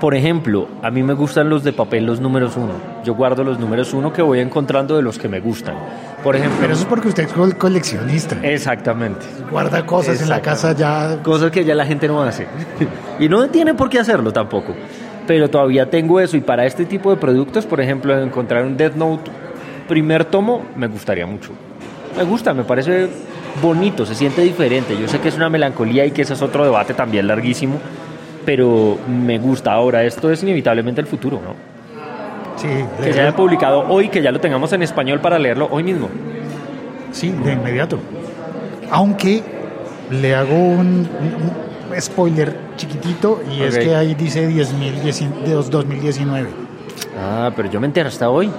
por 0.00 0.14
ejemplo, 0.14 0.68
a 0.82 0.90
mí 0.90 1.02
me 1.02 1.12
gustan 1.14 1.50
los 1.50 1.62
de 1.64 1.72
papel, 1.72 2.06
los 2.06 2.20
números 2.20 2.56
uno. 2.56 2.72
Yo 3.04 3.14
guardo 3.14 3.44
los 3.44 3.58
números 3.58 3.92
uno 3.92 4.12
que 4.12 4.22
voy 4.22 4.40
encontrando 4.40 4.96
de 4.96 5.02
los 5.02 5.18
que 5.18 5.28
me 5.28 5.40
gustan. 5.40 5.74
Por 6.22 6.36
ejemplo, 6.36 6.56
Pero 6.62 6.72
eso 6.72 6.82
es 6.82 6.88
porque 6.88 7.08
usted 7.08 7.24
es 7.24 7.32
col- 7.32 7.56
coleccionista. 7.58 8.36
exactamente. 8.42 9.26
Guarda 9.50 9.84
cosas 9.84 10.22
en 10.22 10.30
la 10.30 10.40
casa 10.40 10.72
ya. 10.72 11.18
Cosas 11.22 11.50
que 11.50 11.64
ya 11.64 11.74
la 11.74 11.84
gente 11.84 12.08
no 12.08 12.22
hace. 12.22 12.46
y 13.20 13.28
no 13.28 13.46
tiene 13.50 13.74
por 13.74 13.90
qué 13.90 13.98
hacerlo 13.98 14.32
tampoco. 14.32 14.74
Pero 15.26 15.50
todavía 15.50 15.90
tengo 15.90 16.18
eso. 16.20 16.36
Y 16.38 16.40
para 16.40 16.64
este 16.64 16.86
tipo 16.86 17.10
de 17.10 17.16
productos, 17.16 17.66
por 17.66 17.80
ejemplo, 17.80 18.18
encontrar 18.18 18.64
un 18.64 18.76
Death 18.78 18.94
Note 18.94 19.30
primer 19.88 20.24
tomo, 20.24 20.62
me 20.76 20.86
gustaría 20.86 21.26
mucho. 21.26 21.50
Me 22.16 22.24
gusta, 22.24 22.54
me 22.54 22.64
parece 22.64 23.08
bonito, 23.62 24.06
se 24.06 24.14
siente 24.14 24.42
diferente. 24.42 24.96
Yo 25.00 25.08
sé 25.08 25.20
que 25.20 25.28
es 25.28 25.36
una 25.36 25.48
melancolía 25.48 26.04
y 26.06 26.10
que 26.10 26.22
ese 26.22 26.34
es 26.34 26.42
otro 26.42 26.64
debate 26.64 26.94
también 26.94 27.26
larguísimo. 27.26 27.78
Pero 28.44 28.98
me 29.08 29.38
gusta. 29.38 29.72
Ahora, 29.72 30.04
esto 30.04 30.30
es 30.30 30.42
inevitablemente 30.42 31.00
el 31.00 31.06
futuro, 31.06 31.40
¿no? 31.42 31.54
Sí, 32.56 32.68
Que 33.02 33.12
se 33.12 33.20
haya 33.20 33.34
publicado 33.34 33.80
hoy, 33.88 34.08
que 34.08 34.22
ya 34.22 34.30
lo 34.30 34.38
tengamos 34.40 34.72
en 34.72 34.82
español 34.82 35.20
para 35.20 35.38
leerlo 35.38 35.68
hoy 35.70 35.82
mismo. 35.82 36.08
sí, 37.10 37.30
de 37.30 37.52
inmediato. 37.54 37.98
Aunque 38.90 39.42
le 40.10 40.34
hago 40.34 40.54
un, 40.54 41.08
un 41.90 42.00
spoiler 42.00 42.54
chiquitito 42.76 43.42
y 43.50 43.62
es 43.62 43.76
que 43.78 43.94
ahí 43.94 44.14
dice 44.14 44.48
10.000 44.48 45.44
de 45.44 45.54
2019. 45.54 46.48
Ah, 47.18 47.50
pero 47.56 47.70
yo 47.70 47.80
me 47.80 47.86
enteré 47.86 48.08
hasta 48.08 48.28
hoy. 48.30 48.50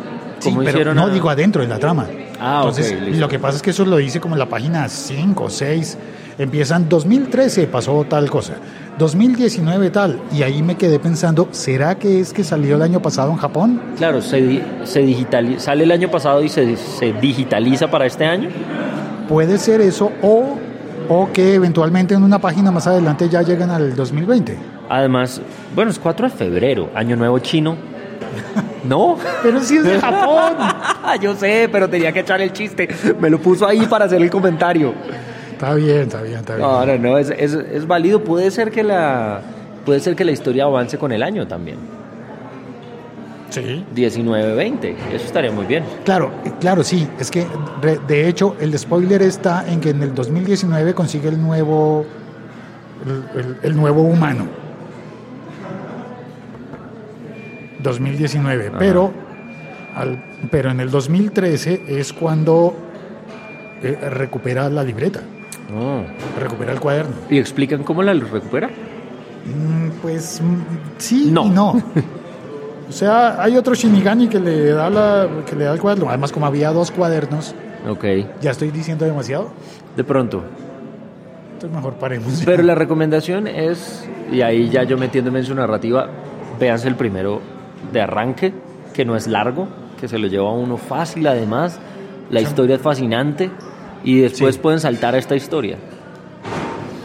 Sí, 0.45 0.55
¿Cómo 0.55 0.63
pero 0.63 0.93
no 0.93 1.05
a- 1.05 1.09
digo 1.09 1.29
adentro 1.29 1.61
en 1.63 1.69
la 1.69 1.79
trama. 1.79 2.05
Ah, 2.39 2.57
Entonces, 2.65 3.17
lo 3.17 3.27
que 3.27 3.39
pasa 3.39 3.57
es 3.57 3.61
que 3.61 3.69
eso 3.71 3.85
lo 3.85 3.97
dice 3.97 4.19
como 4.19 4.35
en 4.35 4.39
la 4.39 4.47
página 4.49 4.87
5 4.89 5.43
o 5.45 5.49
6. 5.49 5.97
Empiezan 6.37 6.89
2013, 6.89 7.67
pasó 7.67 8.05
tal 8.09 8.29
cosa. 8.29 8.55
2019 8.97 9.89
tal. 9.89 10.19
Y 10.33 10.43
ahí 10.43 10.61
me 10.61 10.75
quedé 10.75 10.99
pensando, 10.99 11.47
¿será 11.51 11.95
que 11.95 12.19
es 12.19 12.33
que 12.33 12.43
salió 12.43 12.75
el 12.75 12.81
año 12.81 13.01
pasado 13.01 13.31
en 13.31 13.37
Japón? 13.37 13.81
Claro, 13.97 14.21
se, 14.21 14.61
se 14.83 15.01
digitali- 15.05 15.59
sale 15.59 15.83
el 15.85 15.91
año 15.91 16.09
pasado 16.11 16.43
y 16.43 16.49
se, 16.49 16.75
se 16.75 17.13
digitaliza 17.13 17.89
para 17.89 18.05
este 18.05 18.25
año. 18.25 18.49
Puede 19.29 19.57
ser 19.57 19.79
eso 19.81 20.11
o, 20.21 20.57
o 21.07 21.29
que 21.31 21.53
eventualmente 21.55 22.13
en 22.15 22.23
una 22.23 22.39
página 22.39 22.71
más 22.71 22.85
adelante 22.87 23.29
ya 23.29 23.41
llegan 23.41 23.69
al 23.71 23.95
2020. 23.95 24.57
Además, 24.89 25.41
bueno, 25.73 25.91
es 25.91 25.97
4 25.99 26.27
de 26.29 26.33
febrero, 26.35 26.89
año 26.95 27.15
nuevo 27.15 27.39
chino. 27.39 27.75
¿No? 28.83 29.17
Pero 29.41 29.59
si 29.61 29.77
es 29.77 29.83
de 29.83 29.99
Japón. 29.99 30.53
Yo 31.21 31.35
sé, 31.35 31.67
pero 31.71 31.89
tenía 31.89 32.11
que 32.11 32.19
echar 32.19 32.41
el 32.41 32.53
chiste. 32.53 32.87
Me 33.19 33.29
lo 33.29 33.39
puso 33.39 33.65
ahí 33.67 33.85
para 33.87 34.05
hacer 34.05 34.21
el 34.21 34.29
comentario. 34.29 34.93
Está 35.53 35.73
bien, 35.73 36.01
está 36.01 36.21
bien, 36.21 36.39
está 36.39 36.55
bien. 36.55 36.67
No, 36.67 36.85
no, 36.85 36.97
no, 36.97 37.17
es, 37.17 37.29
es, 37.29 37.53
es 37.53 37.87
válido. 37.87 38.23
Puede 38.23 38.51
ser 38.51 38.71
que 38.71 38.83
la 38.83 39.41
puede 39.85 39.99
ser 39.99 40.15
que 40.15 40.25
la 40.25 40.31
historia 40.31 40.65
avance 40.65 40.97
con 40.97 41.11
el 41.11 41.23
año 41.23 41.47
también. 41.47 41.77
Sí. 43.49 43.85
19-20, 43.95 44.95
eso 45.13 45.25
estaría 45.25 45.51
muy 45.51 45.65
bien. 45.65 45.83
Claro, 46.03 46.31
claro, 46.59 46.83
sí. 46.83 47.07
Es 47.19 47.31
que 47.31 47.45
de 48.07 48.27
hecho 48.27 48.55
el 48.59 48.77
spoiler 48.77 49.21
está 49.21 49.65
en 49.67 49.79
que 49.79 49.91
en 49.91 50.03
el 50.03 50.13
2019 50.13 50.93
consigue 50.93 51.29
el 51.29 51.41
nuevo, 51.41 52.05
el, 53.05 53.39
el- 53.39 53.57
el 53.63 53.75
nuevo 53.77 54.01
humano. 54.01 54.47
2019, 57.85 58.71
pero, 58.77 59.11
al- 59.95 60.21
pero 60.51 60.71
en 60.71 60.79
el 60.81 60.89
2013 60.91 61.83
es 61.87 62.11
cuando 62.13 62.75
eh, 63.81 63.97
recupera 64.09 64.69
la 64.69 64.83
libreta, 64.83 65.21
Ah. 65.73 66.01
recupera 66.39 66.73
el 66.73 66.79
cuaderno. 66.79 67.13
¿Y 67.29 67.39
explican 67.39 67.83
cómo 67.83 68.03
la 68.03 68.13
recupera? 68.13 68.67
Mm, 68.67 70.01
Pues 70.01 70.41
mm, 70.41 70.55
sí 70.97 71.29
No. 71.31 71.45
y 71.45 71.49
no. 71.49 71.73
O 72.87 72.91
sea, 72.91 73.41
hay 73.41 73.57
otro 73.57 73.73
Shinigami 73.73 74.27
que 74.27 74.39
le 74.39 74.69
da 74.71 74.91
la, 74.91 75.27
que 75.49 75.55
le 75.55 75.63
da 75.65 75.73
el 75.73 75.79
cuaderno. 75.79 76.07
Además, 76.07 76.31
como 76.31 76.45
había 76.45 76.71
dos 76.71 76.91
cuadernos, 76.91 77.55
Ok, 77.89 78.05
ya 78.41 78.51
estoy 78.51 78.69
diciendo 78.69 79.05
demasiado. 79.05 79.49
de 79.97 80.03
pronto. 80.03 80.43
Entonces 81.53 81.75
mejor 81.75 81.93
paremos. 81.95 82.43
Pero 82.45 82.61
la 82.61 82.75
recomendación 82.75 83.47
es, 83.47 84.07
y 84.31 84.41
ahí 84.41 84.69
ya 84.69 84.83
yo 84.83 84.97
metiéndome 84.99 85.39
en 85.39 85.45
su 85.45 85.55
narrativa, 85.55 86.09
véanse 86.59 86.87
el 86.87 86.95
primero 86.95 87.41
de 87.91 88.01
arranque, 88.01 88.53
que 88.93 89.05
no 89.05 89.15
es 89.15 89.27
largo, 89.27 89.67
que 89.99 90.07
se 90.07 90.17
lo 90.19 90.27
lleva 90.27 90.49
a 90.49 90.53
uno 90.53 90.77
fácil 90.77 91.27
además, 91.27 91.79
la 92.29 92.41
historia 92.41 92.75
es 92.75 92.81
fascinante 92.81 93.49
y 94.03 94.19
después 94.21 94.55
Sí. 94.55 94.61
pueden 94.61 94.79
saltar 94.79 95.15
a 95.15 95.17
esta 95.17 95.35
historia. 95.35 95.77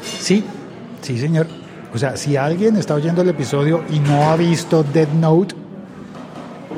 Sí, 0.02 0.44
sí, 1.02 1.18
señor. 1.18 1.46
O 1.94 1.98
sea, 1.98 2.16
si 2.16 2.36
alguien 2.36 2.76
está 2.76 2.94
oyendo 2.94 3.22
el 3.22 3.28
episodio 3.30 3.82
y 3.90 3.98
no 3.98 4.30
ha 4.30 4.36
visto 4.36 4.82
Dead 4.84 5.08
Note, 5.20 5.54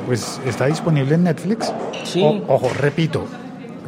pues 0.07 0.41
está 0.45 0.65
disponible 0.65 1.15
en 1.15 1.23
Netflix. 1.23 1.71
Sí. 2.03 2.23
O- 2.23 2.53
ojo, 2.55 2.69
repito, 2.79 3.25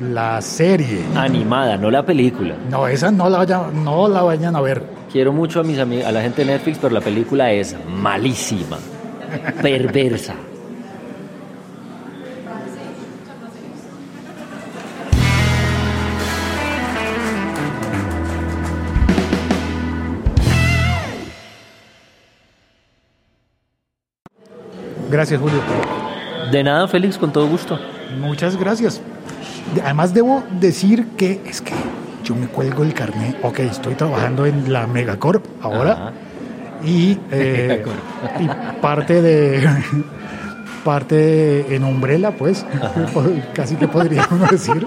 la 0.02 0.42
serie. 0.42 1.02
Animada, 1.16 1.78
no 1.78 1.90
la 1.90 2.06
película. 2.06 2.56
No, 2.70 2.88
esa 2.88 3.12
no 3.12 3.30
la, 3.30 3.40
vaya- 3.40 3.68
no 3.74 4.08
la 4.08 4.22
vayan 4.22 4.56
a 4.56 4.62
ver. 4.62 4.84
Quiero 5.12 5.32
mucho 5.34 5.62
a 5.62 5.64
mis 5.64 5.80
amigos, 5.80 6.06
a 6.06 6.12
la 6.12 6.22
gente 6.22 6.44
de 6.46 6.52
Netflix, 6.54 6.78
pero 6.80 6.94
la 6.94 7.02
película 7.02 7.52
es 7.52 7.76
malísima, 7.90 8.78
perversa. 9.62 10.36
Gracias, 25.10 25.40
Julio. 25.40 25.60
De 26.52 26.64
nada, 26.64 26.88
Félix, 26.88 27.18
con 27.18 27.32
todo 27.32 27.48
gusto. 27.48 27.80
Muchas 28.20 28.56
gracias. 28.58 29.02
De- 29.74 29.82
Además, 29.82 30.14
debo 30.14 30.44
decir 30.60 31.08
que 31.18 31.42
es 31.46 31.62
que 31.62 31.74
yo 32.24 32.36
me 32.36 32.48
cuelgo 32.48 32.84
el 32.84 32.94
carnet. 32.94 33.38
Ok, 33.44 33.60
estoy 33.60 33.96
trabajando 33.96 34.46
en 34.46 34.72
la 34.72 34.88
Megacorp 34.88 35.46
ahora. 35.62 35.92
Ajá. 35.92 36.14
Y, 36.86 37.18
eh, 37.32 37.84
y 38.40 38.48
parte 38.82 39.22
de. 39.22 39.68
Parte 40.84 41.16
de- 41.16 41.76
en 41.76 41.84
Umbrella, 41.84 42.32
pues, 42.32 42.64
casi 43.54 43.76
que 43.76 43.88
podría 43.88 44.28
uno 44.32 44.46
decir. 44.52 44.86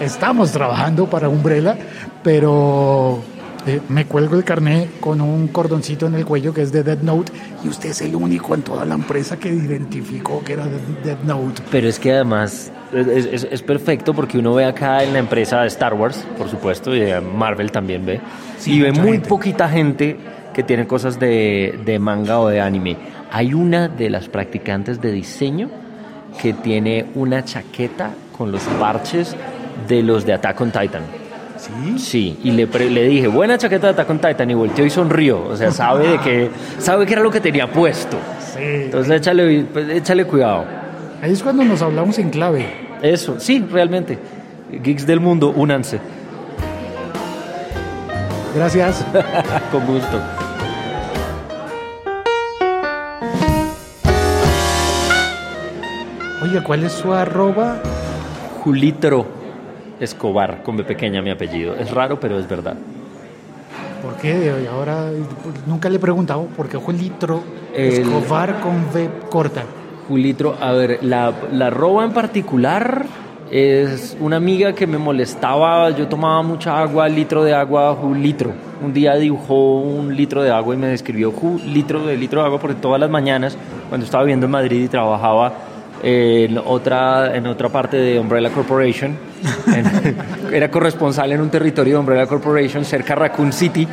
Estamos 0.00 0.52
trabajando 0.52 1.06
para 1.08 1.28
Umbrella, 1.28 1.76
pero 2.22 3.20
eh, 3.66 3.80
me 3.88 4.04
cuelgo 4.06 4.36
el 4.36 4.44
carnet 4.44 5.00
con 5.00 5.20
un 5.20 5.48
cordoncito 5.48 6.06
en 6.06 6.14
el 6.14 6.24
cuello 6.24 6.52
que 6.54 6.62
es 6.62 6.72
de 6.72 6.82
Dead 6.82 6.98
Note 7.02 7.32
y 7.64 7.68
usted 7.68 7.90
es 7.90 8.00
el 8.02 8.14
único 8.14 8.54
en 8.54 8.62
toda 8.62 8.84
la 8.84 8.94
empresa 8.94 9.38
que 9.38 9.48
identificó 9.48 10.42
que 10.44 10.54
era 10.54 10.66
de 10.66 10.78
Dead 11.04 11.18
Note. 11.24 11.62
Pero 11.70 11.88
es 11.88 11.98
que 11.98 12.12
además 12.12 12.70
es, 12.92 13.26
es- 13.26 13.48
es 13.50 13.62
perfecto 13.62 14.14
porque 14.14 14.38
uno 14.38 14.54
ve 14.54 14.64
acá 14.64 15.02
en 15.04 15.12
la 15.12 15.18
empresa 15.18 15.60
de 15.62 15.68
Star 15.68 15.94
Wars, 15.94 16.24
por 16.38 16.48
supuesto, 16.48 16.94
y 16.94 17.00
de 17.00 17.20
Marvel 17.20 17.70
también 17.72 18.04
ve, 18.06 18.20
Sí, 18.58 18.74
y 18.74 18.80
ve 18.80 18.92
muy 18.92 19.12
gente. 19.12 19.28
poquita 19.28 19.68
gente 19.68 20.16
que 20.52 20.62
tiene 20.62 20.86
cosas 20.86 21.18
de, 21.18 21.80
de 21.84 21.98
manga 21.98 22.40
o 22.40 22.48
de 22.48 22.60
anime. 22.60 22.96
Hay 23.30 23.54
una 23.54 23.88
de 23.88 24.10
las 24.10 24.28
practicantes 24.28 25.00
de 25.00 25.12
diseño 25.12 25.70
que 26.40 26.52
tiene 26.52 27.06
una 27.14 27.44
chaqueta 27.44 28.10
con 28.36 28.52
los 28.52 28.62
parches 28.78 29.36
de 29.88 30.02
los 30.02 30.24
de 30.26 30.32
Attack 30.34 30.60
on 30.60 30.70
Titan. 30.70 31.02
¿Sí? 31.56 31.98
Sí, 31.98 32.38
y 32.42 32.52
le, 32.52 32.66
le 32.66 33.08
dije, 33.08 33.28
buena 33.28 33.58
chaqueta 33.58 33.88
de 33.88 33.92
Attack 33.92 34.10
on 34.10 34.18
Titan, 34.18 34.50
y 34.50 34.54
volteó 34.54 34.84
y 34.84 34.90
sonrió. 34.90 35.44
O 35.44 35.56
sea, 35.56 35.70
sabe 35.70 36.08
de 36.08 36.18
que, 36.18 36.50
sabe 36.78 37.04
que 37.04 37.12
era 37.12 37.22
lo 37.22 37.30
que 37.30 37.40
tenía 37.40 37.70
puesto. 37.70 38.16
Sí. 38.54 38.62
Entonces 38.62 39.12
échale, 39.18 39.66
pues, 39.70 39.88
échale 39.90 40.24
cuidado. 40.24 40.64
Ahí 41.22 41.32
es 41.32 41.42
cuando 41.42 41.62
nos 41.64 41.82
hablamos 41.82 42.18
en 42.18 42.30
clave. 42.30 42.66
Eso, 43.02 43.38
sí, 43.38 43.64
realmente. 43.70 44.18
Geeks 44.82 45.06
del 45.06 45.20
mundo, 45.20 45.52
únanse. 45.54 46.00
Gracias. 48.54 49.04
Con 49.70 49.86
gusto. 49.86 50.39
¿Cuál 56.58 56.84
es 56.84 56.92
su 56.92 57.12
arroba? 57.12 57.76
Julitro 58.64 59.24
Escobar, 60.00 60.62
con 60.62 60.76
B 60.76 60.84
pequeña 60.84 61.22
mi 61.22 61.30
apellido. 61.30 61.74
Es 61.76 61.90
raro, 61.90 62.18
pero 62.18 62.38
es 62.38 62.48
verdad. 62.48 62.74
¿Por 64.02 64.14
qué? 64.16 64.52
Ahora 64.72 65.10
nunca 65.66 65.88
le 65.88 65.96
he 65.96 65.98
preguntado 65.98 66.46
por 66.56 66.68
qué 66.68 66.76
Julitro 66.76 67.42
El- 67.74 67.92
Escobar 68.00 68.60
con 68.60 68.76
V 68.92 69.08
corta. 69.30 69.62
Julitro, 70.08 70.56
a 70.60 70.72
ver, 70.72 70.98
la, 71.02 71.32
la 71.52 71.66
arroba 71.68 72.04
en 72.04 72.12
particular 72.12 73.04
es 73.50 74.16
una 74.20 74.36
amiga 74.36 74.72
que 74.72 74.86
me 74.86 74.98
molestaba. 74.98 75.90
Yo 75.90 76.08
tomaba 76.08 76.42
mucha 76.42 76.80
agua, 76.80 77.08
litro 77.08 77.44
de 77.44 77.54
agua, 77.54 77.94
Julitro. 77.94 78.52
Un 78.82 78.92
día 78.92 79.14
dibujó 79.16 79.80
un 79.80 80.16
litro 80.16 80.42
de 80.42 80.50
agua 80.50 80.74
y 80.74 80.78
me 80.78 80.86
describió 80.88 81.32
litro 81.66 82.06
de 82.06 82.16
litro 82.16 82.40
de 82.40 82.46
agua 82.46 82.58
porque 82.58 82.76
todas 82.80 82.98
las 82.98 83.10
mañanas, 83.10 83.56
cuando 83.88 84.04
estaba 84.06 84.24
viviendo 84.24 84.46
en 84.46 84.52
Madrid 84.52 84.84
y 84.84 84.88
trabajaba 84.88 85.52
en 86.02 86.58
otra, 86.58 87.34
en 87.36 87.46
otra 87.46 87.68
parte 87.68 87.96
de 87.96 88.18
Umbrella 88.18 88.50
Corporation, 88.50 89.16
en- 89.66 90.16
era 90.54 90.70
corresponsal 90.70 91.32
en 91.32 91.40
un 91.40 91.50
territorio 91.50 91.94
de 91.94 92.00
Umbrella 92.00 92.26
Corporation 92.26 92.84
cerca 92.84 93.14
de 93.14 93.20
Raccoon 93.20 93.52
City, 93.52 93.86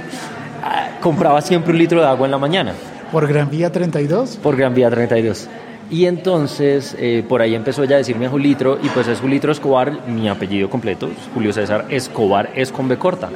ah, 0.64 0.90
compraba 1.02 1.42
siempre 1.42 1.72
un 1.72 1.78
litro 1.80 2.00
de 2.02 2.08
agua 2.08 2.26
en 2.28 2.32
la 2.32 2.38
mañana 2.38 2.74
Por 3.12 3.28
Gran 3.28 3.50
Vía 3.50 3.72
32. 3.72 4.38
por 4.42 4.56
Gran 4.56 4.74
Vía 4.74 4.90
32. 4.90 5.48
Y 5.90 6.06
entonces 6.06 6.98
eh, 7.00 7.24
por 7.28 7.42
ahí 7.42 7.56
empezó 7.56 7.82
ella 7.84 7.96
a 7.96 8.00
decirme 8.00 8.26
a 8.26 8.30
Julitro, 8.30 8.78
y 8.84 8.90
pues 8.90 9.08
es 9.08 9.20
Julitro 9.22 9.52
Escobar, 9.54 10.06
mi 10.08 10.28
apellido 10.28 10.70
completo, 10.70 11.10
Julio 11.34 11.54
César 11.54 11.86
Escobar, 11.90 12.50
es 12.56 12.72
con 12.74 12.88
B 12.90 12.98
corta. 12.98 13.30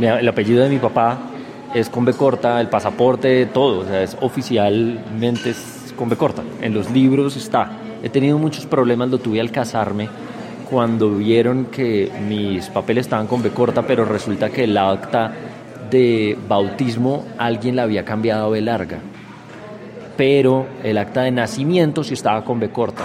El 0.00 0.26
apellido 0.28 0.64
de 0.64 0.70
mi 0.70 0.78
papá 0.78 1.18
es 1.72 1.88
con 1.88 2.04
B 2.04 2.14
corta, 2.14 2.60
el 2.60 2.68
pasaporte, 2.68 3.46
todo, 3.46 3.80
o 3.80 3.84
sea, 3.84 4.02
es 4.02 4.16
oficialmente 4.20 5.54
con 5.96 6.08
B 6.08 6.16
corta. 6.16 6.42
En 6.60 6.74
los 6.74 6.90
libros 6.90 7.36
está. 7.36 7.70
He 8.02 8.08
tenido 8.08 8.38
muchos 8.38 8.66
problemas, 8.66 9.10
lo 9.10 9.18
tuve 9.18 9.40
al 9.40 9.50
casarme, 9.50 10.08
cuando 10.70 11.10
vieron 11.10 11.66
que 11.66 12.10
mis 12.26 12.68
papeles 12.68 13.06
estaban 13.06 13.26
con 13.26 13.42
B 13.42 13.50
corta, 13.50 13.82
pero 13.82 14.04
resulta 14.04 14.50
que 14.50 14.64
el 14.64 14.76
acta 14.76 15.32
de 15.90 16.36
bautismo 16.48 17.24
alguien 17.38 17.76
la 17.76 17.84
había 17.84 18.04
cambiado 18.04 18.46
a 18.46 18.48
B 18.50 18.60
larga 18.60 18.98
pero 20.16 20.66
el 20.82 20.98
acta 20.98 21.22
de 21.22 21.30
nacimiento 21.30 22.04
sí 22.04 22.14
estaba 22.14 22.44
con 22.44 22.60
B 22.60 22.70
corta. 22.70 23.04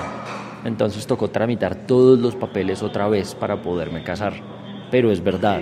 Entonces 0.66 1.08
tocó 1.08 1.30
tramitar 1.30 1.76
todos 1.76 2.20
los 2.20 2.36
papeles 2.36 2.84
otra 2.84 3.08
vez 3.08 3.34
para 3.36 3.62
poderme 3.62 4.04
casar. 4.04 4.34
Pero 4.92 5.12
es 5.12 5.24
verdad, 5.24 5.62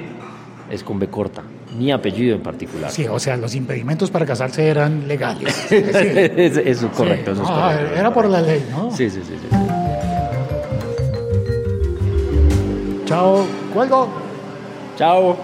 es 0.70 0.84
con 0.84 1.00
B 1.00 1.08
corta, 1.08 1.44
mi 1.78 1.92
apellido 1.92 2.36
en 2.36 2.42
particular. 2.42 2.92
Sí, 2.92 3.08
o 3.08 3.20
sea, 3.20 3.38
los 3.38 3.56
impedimentos 3.56 4.12
para 4.12 4.26
casarse 4.26 4.68
eran 4.68 5.08
legales. 5.08 5.56
Eso, 5.72 6.60
es 6.62 6.86
correcto, 6.96 7.32
eso 7.32 7.44
es. 7.44 7.50
Ah, 7.50 7.78
era 7.96 8.14
por 8.14 8.28
la 8.28 8.42
ley, 8.42 8.66
¿no? 8.72 8.92
sí, 8.92 9.10
sí. 9.10 9.22
sí. 9.26 9.34
sí. 9.40 9.58
Chao. 13.08 13.46
Cuelgo. 13.74 14.10
Chao. 14.98 15.38